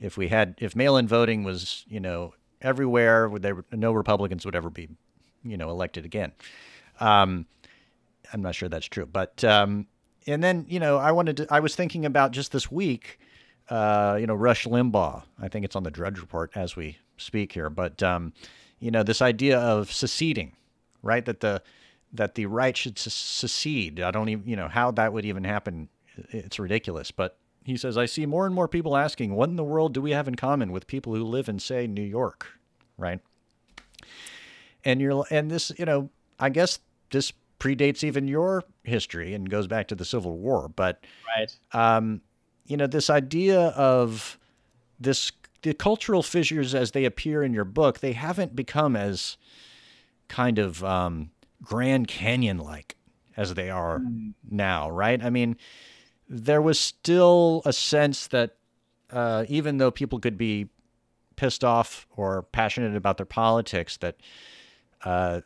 [0.00, 4.56] if we had if mail-in voting was you know everywhere, would there no Republicans would
[4.56, 4.88] ever be
[5.42, 6.32] you know elected again.
[7.00, 7.46] Um,
[8.32, 9.86] I'm not sure that's true, but um,
[10.26, 11.46] and then you know I wanted to.
[11.50, 13.18] I was thinking about just this week.
[13.68, 15.24] Uh, you know, Rush Limbaugh.
[15.40, 18.32] I think it's on the Drudge Report as we speak here, but um,
[18.78, 20.52] you know, this idea of seceding,
[21.02, 21.24] right?
[21.24, 21.62] That the
[22.12, 24.00] that the right should secede.
[24.00, 25.88] I don't even, you know, how that would even happen.
[26.30, 27.10] It's ridiculous.
[27.10, 27.36] But
[27.66, 30.12] he says, I see more and more people asking, what in the world do we
[30.12, 32.46] have in common with people who live in, say, New York,
[32.96, 33.18] right?
[34.84, 36.78] And you're, and this, you know, I guess
[37.10, 40.68] this predates even your history and goes back to the Civil War.
[40.68, 41.04] But
[41.36, 41.56] Right.
[41.72, 42.20] um,
[42.66, 44.38] you know, this idea of
[44.98, 49.36] this the cultural fissures as they appear in your book, they haven't become as
[50.28, 51.30] kind of um,
[51.62, 52.94] Grand Canyon like
[53.36, 54.02] as they are
[54.48, 55.22] now, right?
[55.22, 55.56] I mean,
[56.28, 58.56] there was still a sense that
[59.10, 60.68] uh, even though people could be
[61.36, 64.16] pissed off or passionate about their politics, that
[65.04, 65.40] uh,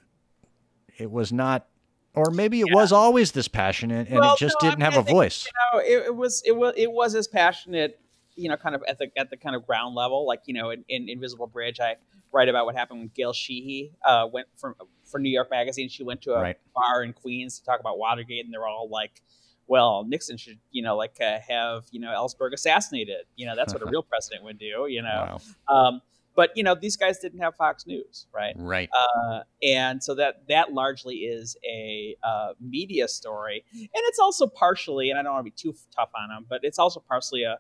[0.99, 1.67] it was not,
[2.15, 4.95] or maybe it was always this passionate and Well, it just no, didn't mean, have
[4.95, 5.47] I a think, voice.
[5.47, 8.01] You know, it, it was it was it was as passionate,
[8.37, 10.27] you know, kind of at the at the kind of ground level.
[10.27, 11.97] Like you know, in, in Invisible Bridge, I
[12.33, 14.75] write about what happened when Gail Sheehy uh, went from
[15.05, 15.89] for New York Magazine.
[15.89, 16.57] She went to a Right.
[16.75, 19.23] bar in Queens to talk about Watergate, and they're all like.
[19.71, 23.25] Well, Nixon should, you know, like uh, have you know Ellsberg assassinated.
[23.37, 24.87] You know, that's what a real president would do.
[24.89, 25.75] You know, Wow.
[25.75, 26.03] um,
[26.35, 28.53] but you know these guys didn't have Fox News, right?
[28.57, 28.89] Right.
[28.93, 35.11] uh, and so that that largely is a uh, media story, and it's also partially,
[35.11, 37.59] and I don't want to be too tough on them, but it's also partially a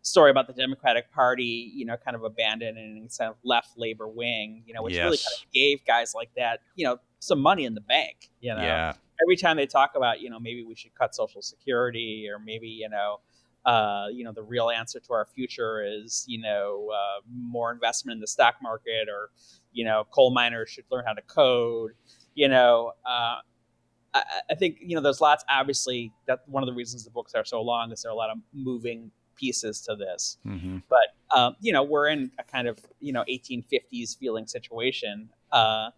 [0.00, 4.08] story about the Democratic Party, you know, kind of abandoning its kind of left labor
[4.08, 7.64] wing, you know, which really kind of gave guys like that, you know, some money
[7.64, 8.62] in the bank, you know.
[8.62, 8.92] yeah.
[9.22, 12.68] Every time they talk about, you know, maybe we should cut Social Security, or maybe,
[12.68, 13.20] you know.
[13.64, 18.16] Uh, you know, the real answer to our future is, you know, uh, more investment
[18.16, 19.30] in the stock market, or
[19.72, 21.92] you know, coal miners should learn how to code.
[22.34, 23.36] You know, uh,
[24.14, 25.44] I, I think you know there's lots.
[25.48, 28.16] Obviously, that one of the reasons the books are so long is there are a
[28.16, 30.38] lot of moving pieces to this.
[30.44, 35.28] hmm But um, you know, we're in a kind of you know 1850s feeling situation,
[35.52, 35.90] uh,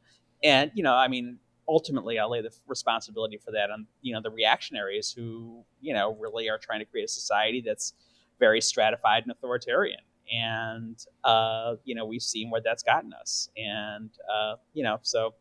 [0.42, 1.38] and you know, I mean,
[1.68, 6.16] ultimately, I lay the responsibility for that on you know the reactionaries who you know
[6.20, 7.92] really are trying to create a society that's
[8.38, 10.00] very stratified and authoritarian.
[10.32, 13.48] And uh, you know, we've seen where that's gotten us.
[13.56, 15.34] And uh, you know, so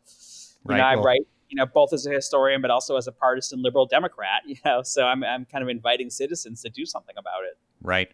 [0.67, 3.07] you Right, know, I well- write you know both as a historian, but also as
[3.07, 4.41] a partisan liberal Democrat.
[4.47, 7.57] You know, so I'm I'm kind of inviting citizens to do something about it.
[7.81, 8.11] Right.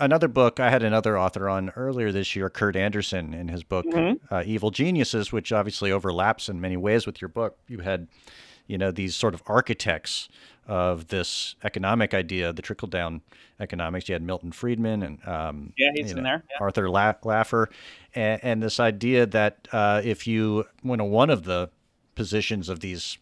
[0.00, 3.86] Another book, I had another author on earlier this year, Kurt Andersen, in his book,
[3.86, 4.18] Mhm.
[4.30, 7.58] uh, Evil Geniuses, which obviously overlaps in many ways with your book.
[7.68, 8.08] You had,
[8.66, 10.28] you know, these sort of architects
[10.66, 13.20] of this economic idea, the trickle down
[13.60, 14.08] economics.
[14.08, 16.44] You had Milton Friedman and um, Yeah, he's in know, there.
[16.50, 16.56] Yeah.
[16.60, 17.66] Arthur La- Laffer,
[18.14, 21.70] and, and this idea that uh, if you, you know, one of the
[22.16, 23.18] positions of these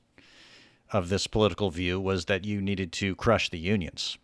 [0.92, 4.18] of this political view was that you needed to crush the unions,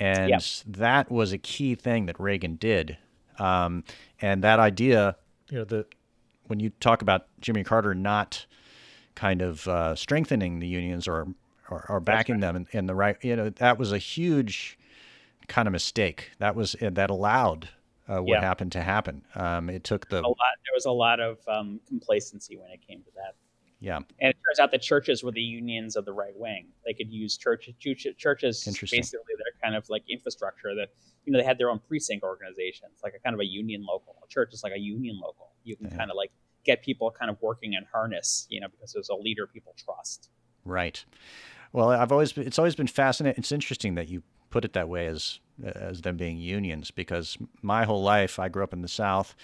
[0.00, 0.42] and Yep.
[0.78, 2.96] that was a key thing that Reagan did.
[3.38, 3.84] Um,
[4.20, 5.16] and that idea,
[5.50, 5.86] you know, the
[6.48, 8.44] when you talk about Jimmy Carter not
[9.14, 11.28] kind of uh, strengthening the unions or
[11.70, 14.76] or, or backing them in, in the right, you know, that was a huge
[15.46, 16.32] kind of mistake.
[16.38, 17.68] That was that allowed
[18.08, 18.40] uh, what Yeah.
[18.40, 19.22] happened to happen.
[19.36, 20.36] Um, it took the a lot.
[20.64, 23.34] There was a lot of um, complacency when it came to that.
[23.80, 23.96] Yeah.
[23.96, 26.66] And it turns out that churches were the unions of the right wing.
[26.84, 30.88] They could use church, churches basically their kind of like infrastructure that
[31.24, 34.16] you know they had their own precinct organizations, like a kind of a union local.
[34.22, 35.52] A church is like a union local.
[35.64, 35.96] You can yeah.
[35.96, 36.30] kind of like
[36.64, 40.28] get people kind of working in harness, you know, because there's a leader people trust.
[40.64, 41.02] Right.
[41.72, 43.38] Well, I've always it's always been fascinating.
[43.38, 47.84] It's interesting that you put it that way as as them being unions because my
[47.84, 49.34] whole life I grew up in the South.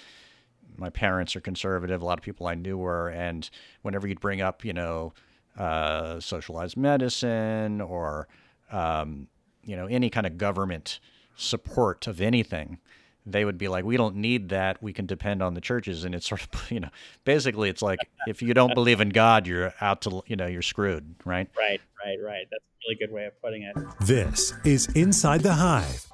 [0.77, 2.03] My parents are conservative.
[2.03, 3.49] A lot of people I knew were, and
[3.83, 5.13] whenever you'd bring up, you know,
[5.59, 8.29] uh, socialized medicine or
[8.71, 9.29] um,
[9.65, 11.01] you know any kind of government
[11.37, 12.79] support of anything,
[13.27, 14.83] they would be like, we don't need that.
[14.83, 16.05] We can depend on the churches.
[16.05, 16.89] And it's sort of, you know,
[17.25, 20.63] basically it's like, if you don't believe in God, you're out to, you know, you're
[20.63, 21.49] screwed, right?
[21.59, 22.47] Right, right, right.
[22.51, 23.77] That's a really good way of putting it.
[24.01, 26.07] This is Inside the Hive.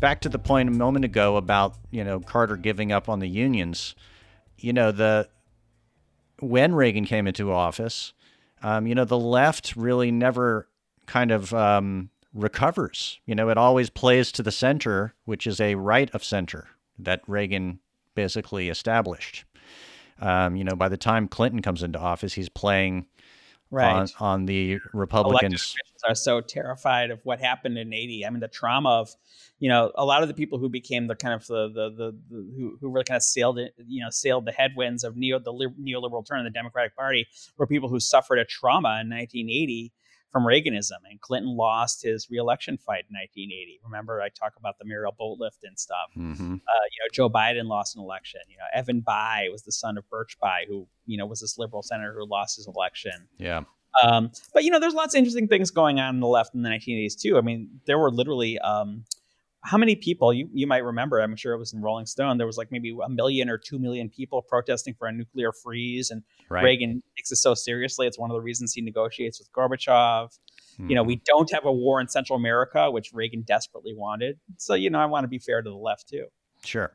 [0.00, 3.28] Back to the point a moment ago about, you know, Carter giving up on the
[3.28, 3.94] unions.
[4.58, 5.28] You know, the,
[6.40, 8.12] when Reagan came into office,
[8.62, 10.68] um, you know, the left really never
[11.06, 13.20] kind of, um, recovers.
[13.26, 16.68] You know, it always plays to the center, which is a right of center
[16.98, 17.78] that Reagan
[18.14, 19.44] basically established.
[20.20, 23.06] Um, you know, by the time Clinton comes into office, he's playing
[23.70, 23.92] right.
[23.92, 25.74] on, on the Republicans.
[26.06, 28.26] Are so terrified of what happened in 80.
[28.26, 29.14] I mean, the trauma of,
[29.58, 32.18] you know, a lot of the people who became the kind of the, the, the,
[32.28, 35.38] the who, who really kind of sailed it, you know, sailed the headwinds of neo,
[35.38, 37.26] the neoliberal turn of the Democratic Party
[37.56, 39.92] were people who suffered a trauma in 1980
[40.34, 40.98] from Reaganism.
[41.08, 43.80] And Clinton lost his reelection fight in 1980.
[43.84, 46.10] Remember, I talk about the Mariel Boatlift stuff.
[46.16, 46.54] Mm-hmm.
[46.54, 48.40] Uh, you know, Joe Biden lost an election.
[48.48, 51.56] You know, Evan Bayh was the son of Birch Bayh, who you know was this
[51.56, 53.28] liberal senator who lost his election.
[53.38, 53.62] Yeah.
[54.02, 56.62] Um, but you know, there's lots of interesting things going on in the left in
[56.62, 57.38] the 1980s too.
[57.38, 59.04] I mean, there were literally um,
[59.64, 62.46] how many people you, you might remember i'm sure it was in rolling stone there
[62.46, 66.22] was like maybe a million or two million people protesting for a nuclear freeze and
[66.48, 66.62] right.
[66.62, 70.88] reagan takes it so seriously it's one of the reasons he negotiates with gorbachev mm-hmm.
[70.88, 71.22] you know we hmm.
[71.24, 75.06] don't have a war in central america which reagan desperately wanted so you know i
[75.06, 76.26] want to be fair to the left too
[76.64, 76.94] sure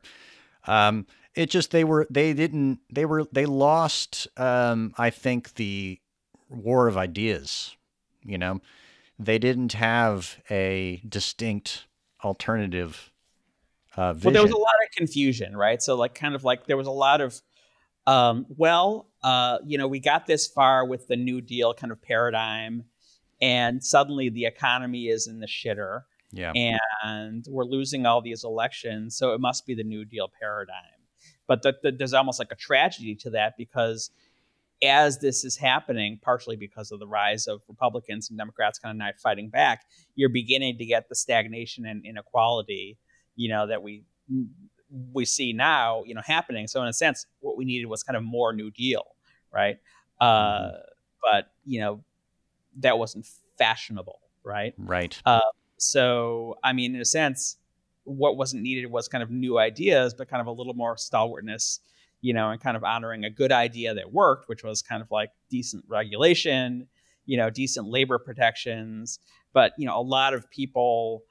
[0.66, 5.98] um, it just they were they didn't they were they lost um, i think the
[6.50, 7.76] war of ideas
[8.22, 8.60] you know
[9.18, 11.86] they didn't have a distinct
[12.24, 13.10] alternative
[13.96, 15.82] uh, Well, there was a lot of confusion, right?
[15.82, 17.40] So, like, kind of like there was a lot of,
[18.06, 22.00] um, well, uh, you know, we got this far with the New Deal kind of
[22.00, 22.84] paradigm,
[23.40, 26.02] and suddenly the economy is in the shitter.
[26.32, 26.52] Yeah.
[27.02, 30.76] And we're losing all these elections, so it must be the New Deal paradigm.
[31.48, 34.10] But the, the, there's almost like a tragedy to that because
[34.82, 38.98] as this is happening, partially because of the rise of Republicans and Democrats kind of
[38.98, 42.98] not fighting back, you're beginning to get the stagnation and inequality,
[43.36, 44.04] you know, that we
[45.12, 46.66] we see now, you know, happening.
[46.66, 49.04] So in a sense, what we needed was kind of more New Deal,
[49.52, 49.78] right?
[50.20, 50.76] Uh, mm-hmm.
[51.22, 52.04] But you know,
[52.78, 53.26] that wasn't
[53.58, 54.74] fashionable, right?
[54.78, 55.20] Right.
[55.26, 55.40] Uh,
[55.76, 57.56] so I mean, in a sense,
[58.04, 61.80] what wasn't needed was kind of new ideas, but kind of a little more stalwartness
[62.20, 65.10] you know, and kind of honoring a good idea that worked, which was kind of
[65.10, 66.86] like decent regulation,
[67.26, 69.18] you know, decent labor protections.
[69.52, 71.22] But, you know, a lot of people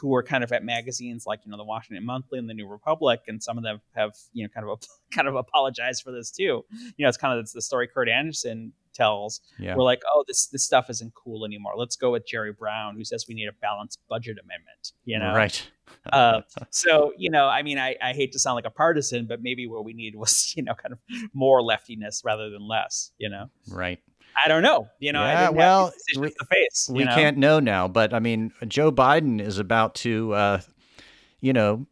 [0.00, 2.68] who were kind of at magazines like, you know, the Washington Monthly and the New
[2.68, 4.80] Republic, and some of them have, you know, kind of
[5.12, 6.64] kind of apologized for this too.
[6.96, 9.40] You know, it's kind of the story Kurt Andersen tells.
[9.58, 9.76] Yeah.
[9.76, 11.72] We're like, oh, this this stuff isn't cool anymore.
[11.76, 14.92] Let's go with Jerry Brown, who says we need a balanced budget amendment.
[15.04, 15.68] You know, right?
[16.12, 19.42] Uh, so you know, I mean, I, I hate to sound like a partisan, but
[19.42, 21.00] maybe what we need was you know kind of
[21.32, 23.12] more leftiness rather than less.
[23.18, 23.98] You know, right?
[24.44, 24.88] I don't know.
[25.00, 27.14] You know, yeah, well, we, face, we know?
[27.14, 27.88] can't know now.
[27.88, 30.60] But I mean, Joe Biden is about to, uh,
[31.40, 31.86] you know,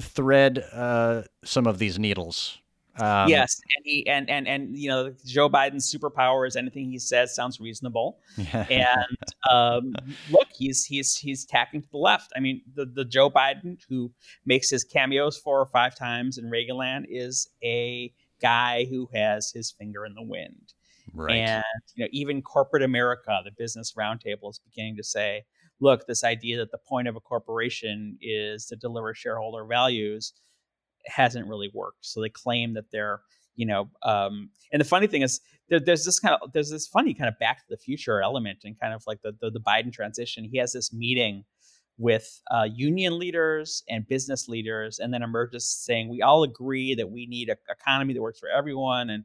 [0.00, 2.58] thread uh, some of these needles
[3.00, 6.56] um, yes, and he and and and you know Joe Biden's superpowers.
[6.56, 8.18] Anything he says sounds reasonable.
[8.36, 8.66] Yeah.
[8.68, 9.94] And um,
[10.30, 12.32] look, he's he's he's tacking to the left.
[12.36, 14.12] I mean, the the Joe Biden who
[14.44, 19.70] makes his cameos four or five times in Reaganland is a guy who has his
[19.70, 20.74] finger in the wind.
[21.14, 21.36] Right.
[21.36, 21.64] And
[21.94, 25.44] you know, even corporate America, the Business Roundtable, is beginning to say,
[25.80, 30.34] look, this idea that the point of a corporation is to deliver shareholder values
[31.06, 32.04] hasn't really worked.
[32.06, 33.20] So they claim that they're,
[33.56, 36.86] you know, um, and the funny thing is there, there's this kind of there's this
[36.86, 39.60] funny kind of back to the future element and kind of like the, the, the
[39.60, 40.44] Biden transition.
[40.44, 41.44] He has this meeting
[41.98, 47.10] with uh, union leaders and business leaders, and then emerges saying we all agree that
[47.10, 49.24] we need an economy that works for everyone, and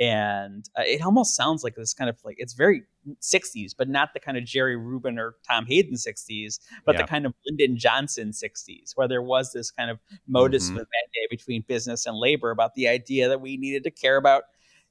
[0.00, 2.82] and uh, it almost sounds like this kind of like it's very
[3.20, 7.02] 60s but not the kind of jerry rubin or tom hayden 60s but Yeah.
[7.02, 10.72] the kind of lyndon johnson 60s where there was this kind of modus Mhm.
[10.74, 14.44] vivendi between business and labor about the idea that we needed to care about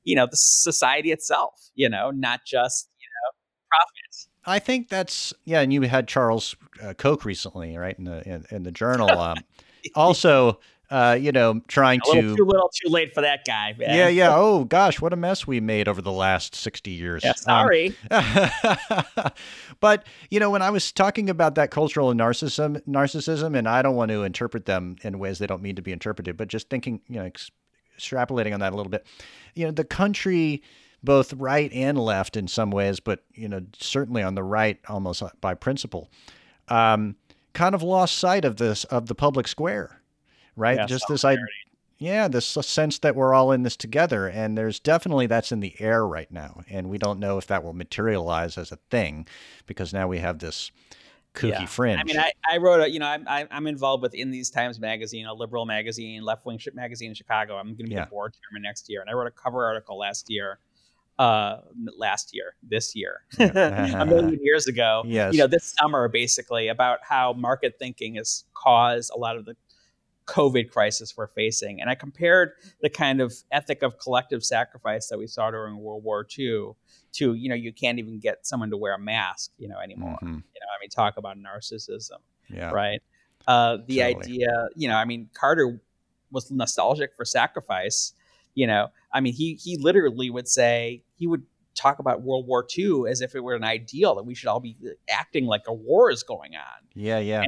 [0.04, 3.32] you know the society itself you know not just you know
[3.70, 8.28] profits I think that's yeah, and you had Charles uh, Koch recently, right in the
[8.28, 9.10] in, in the journal.
[9.20, 9.43] Um,
[9.95, 10.60] also,
[10.94, 13.98] uh, you know, trying a to too little too late for that guy man.
[13.98, 14.36] yeah, yeah.
[14.44, 17.24] Oh gosh, what a mess we made over the last sixty years.
[17.24, 17.98] Yeah, Um, sorry
[19.80, 23.96] but you know, when I was talking about that cultural narcissism, narcissism, and I don't
[23.96, 27.02] want to interpret them in ways they don't mean to be interpreted, but just thinking,
[27.08, 27.50] you know, ex-
[27.98, 29.04] extrapolating on that a little bit,
[29.56, 30.62] you know, the country,
[31.04, 35.24] both right and left in some ways, but you know, certainly on the right, almost
[35.41, 36.12] by principle,
[36.68, 37.16] um,
[37.54, 40.03] kind of lost sight of this of the public square,
[40.56, 40.78] right?
[40.78, 41.45] Yeah, just this idea.
[41.99, 45.74] Yeah, this sense that we're all in this together, and there's definitely that's in the
[45.80, 49.26] air right now, and we don't know if that will materialize as a thing,
[49.68, 50.72] because now we have this
[51.34, 51.66] kooky Yeah.
[51.66, 52.01] fringe.
[52.01, 54.80] I mean, I, I wrote a, you know, I'm, I'm involved with In These Times
[54.82, 57.56] magazine, a liberal magazine, left wing ship magazine in Chicago.
[57.56, 58.06] I'm going to be Yeah.
[58.06, 58.99] the board chairman next year.
[59.01, 60.60] And I wrote a cover article last year,
[61.20, 61.58] uh,
[61.97, 65.04] last year, this year, a million years ago.
[65.08, 65.34] Yes.
[65.34, 69.56] You know, this summer, basically, about how market thinking has caused a lot of the
[70.26, 71.82] COVID crisis we're facing.
[71.82, 72.51] And I compared
[72.82, 76.71] the kind of ethic of collective sacrifice that we saw during World War II
[77.13, 80.17] to, you know, you can't even get someone to wear a mask, you know, anymore.
[80.21, 80.28] Mhm.
[80.28, 82.19] You know, I mean, talk about narcissism,
[82.49, 83.01] yeah, right?
[83.47, 84.15] Uh, the Totally.
[84.15, 85.82] idea, you know, I mean, Carter
[86.32, 88.13] was nostalgic for sacrifice.
[88.55, 91.43] You know, I mean, he he literally would say he would
[91.76, 94.59] talk about World War II as if it were an ideal that we should all
[94.59, 94.78] be
[95.09, 97.43] acting like a war is going on yeah, yeah,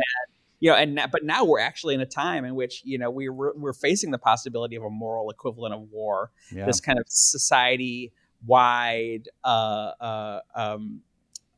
[0.65, 3.11] you know, and now- but now we're actually in a time in which you know
[3.11, 3.31] we're
[3.63, 6.31] we're facing the possibility of a moral equivalent of war.
[6.51, 6.65] yeah.
[6.65, 8.11] This kind of society
[8.47, 11.01] wide, uh, uh, um,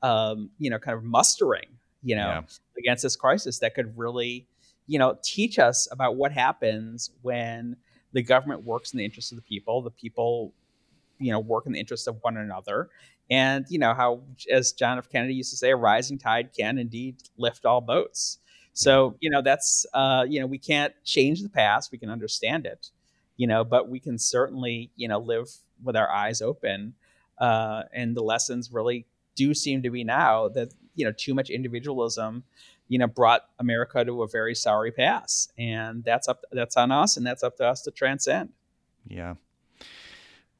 [0.03, 1.69] um, you know, kind of mustering,
[2.03, 2.41] you know, Yeah.
[2.77, 4.45] against this crisis that could really,
[4.87, 7.77] you know, teach us about what happens when
[8.11, 10.53] the government works in the interest of the people, the people,
[11.19, 12.89] you know, work in the interest of one another.
[13.29, 15.09] And you know how, as John F.
[15.09, 18.39] Kennedy used to say, a rising tide can indeed lift all boats.
[18.77, 22.67] So you know that's uh, you know we can't change the past, we can understand
[22.67, 22.91] it,
[23.35, 25.49] you know, but we can certainly you know live
[25.83, 26.93] with our eyes open.
[27.39, 31.49] Uh, and the lessons really do seem to be now that you know too much
[31.49, 32.43] individualism,
[32.87, 37.17] you know, brought America to a very sorry pass, and that's up that's on us,
[37.17, 38.49] and that's up to us to transcend.
[39.07, 39.35] Yeah.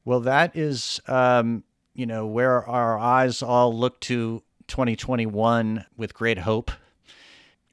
[0.06, 1.64] Well, that is, um,
[1.94, 6.72] you know, where our eyes all look to 2021 with great hope.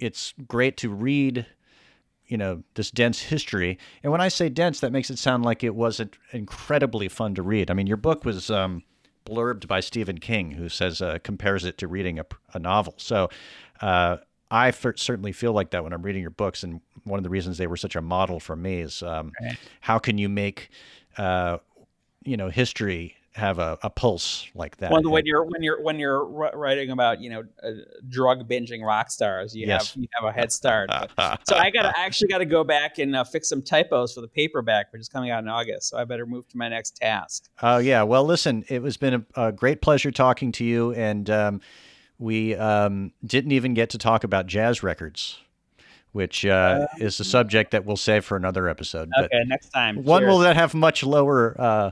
[0.04, 1.46] It's great to read,
[2.26, 3.78] you know, this dense history.
[4.02, 7.42] And when I say dense, that makes it sound like it wasn't incredibly fun to
[7.42, 7.70] read.
[7.70, 8.82] I mean, your book was um,
[9.24, 12.94] blurbed by Stephen King, who says uh, compares it to reading a, a novel.
[12.98, 13.30] So
[13.80, 14.18] uh,
[14.50, 16.62] I certainly feel like that when I'm reading your books.
[16.62, 19.58] And one of the reasons they were such a model for me is um, Right.
[19.80, 20.70] how can you make,
[21.16, 21.58] uh,
[22.24, 24.92] you know, history have a, a pulse like that?
[24.92, 27.70] Well, when you're when you're when you're writing about you know uh,
[28.08, 29.92] drug binging rock stars, you Yes.
[29.92, 30.88] have you have a head start.
[31.16, 34.14] But- so I got I actually got to go back and uh, fix some typos
[34.14, 35.88] for the paperback, which is coming out in August.
[35.90, 37.48] So I better move to my next task.
[37.62, 38.02] Oh yeah.
[38.04, 41.60] Well, listen, it has been a, a great pleasure talking to you, and um,
[42.18, 45.38] we um, didn't even get to talk about jazz records,
[46.12, 49.10] which uh, is a subject that we'll save for another episode.
[49.16, 50.04] But Okay, next time.
[50.04, 51.90] one will that have much lower uh,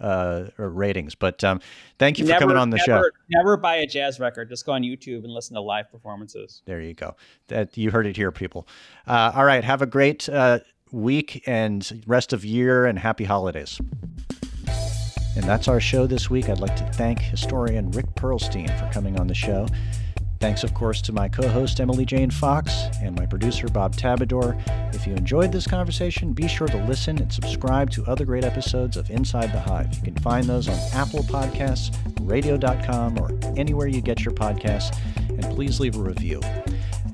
[0.00, 1.14] uh, ratings.
[1.14, 1.60] But um,
[1.98, 2.94] thank you for never, coming on the show.
[2.94, 4.48] never, Never buy a jazz record.
[4.48, 6.62] Just go on YouTube and listen to live performances.
[6.64, 7.16] There you go.
[7.48, 8.66] That you heard it here, people.
[9.06, 9.64] Uh, all right.
[9.64, 10.60] Have a great uh,
[10.92, 13.80] week and rest of year, and happy holidays.
[15.36, 16.48] And that's our show this week.
[16.48, 19.66] I'd like to thank historian Rick Perlstein for coming on the show.
[20.44, 22.70] Thanks, of course, to my co host Emily Jane Fox
[23.00, 24.60] and my producer Bob Tabador.
[24.94, 28.98] If you enjoyed this conversation, be sure to listen and subscribe to other great episodes
[28.98, 29.94] of Inside the Hive.
[29.94, 31.96] You can find those on Apple Podcasts,
[32.28, 34.94] radio.com, or anywhere you get your podcasts.
[35.30, 36.42] And please leave a review.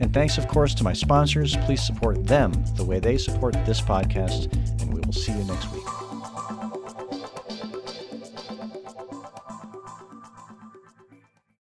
[0.00, 1.56] And thanks, of course, to my sponsors.
[1.58, 4.52] Please support them the way they support this podcast,
[4.82, 6.09] and we will see you next week.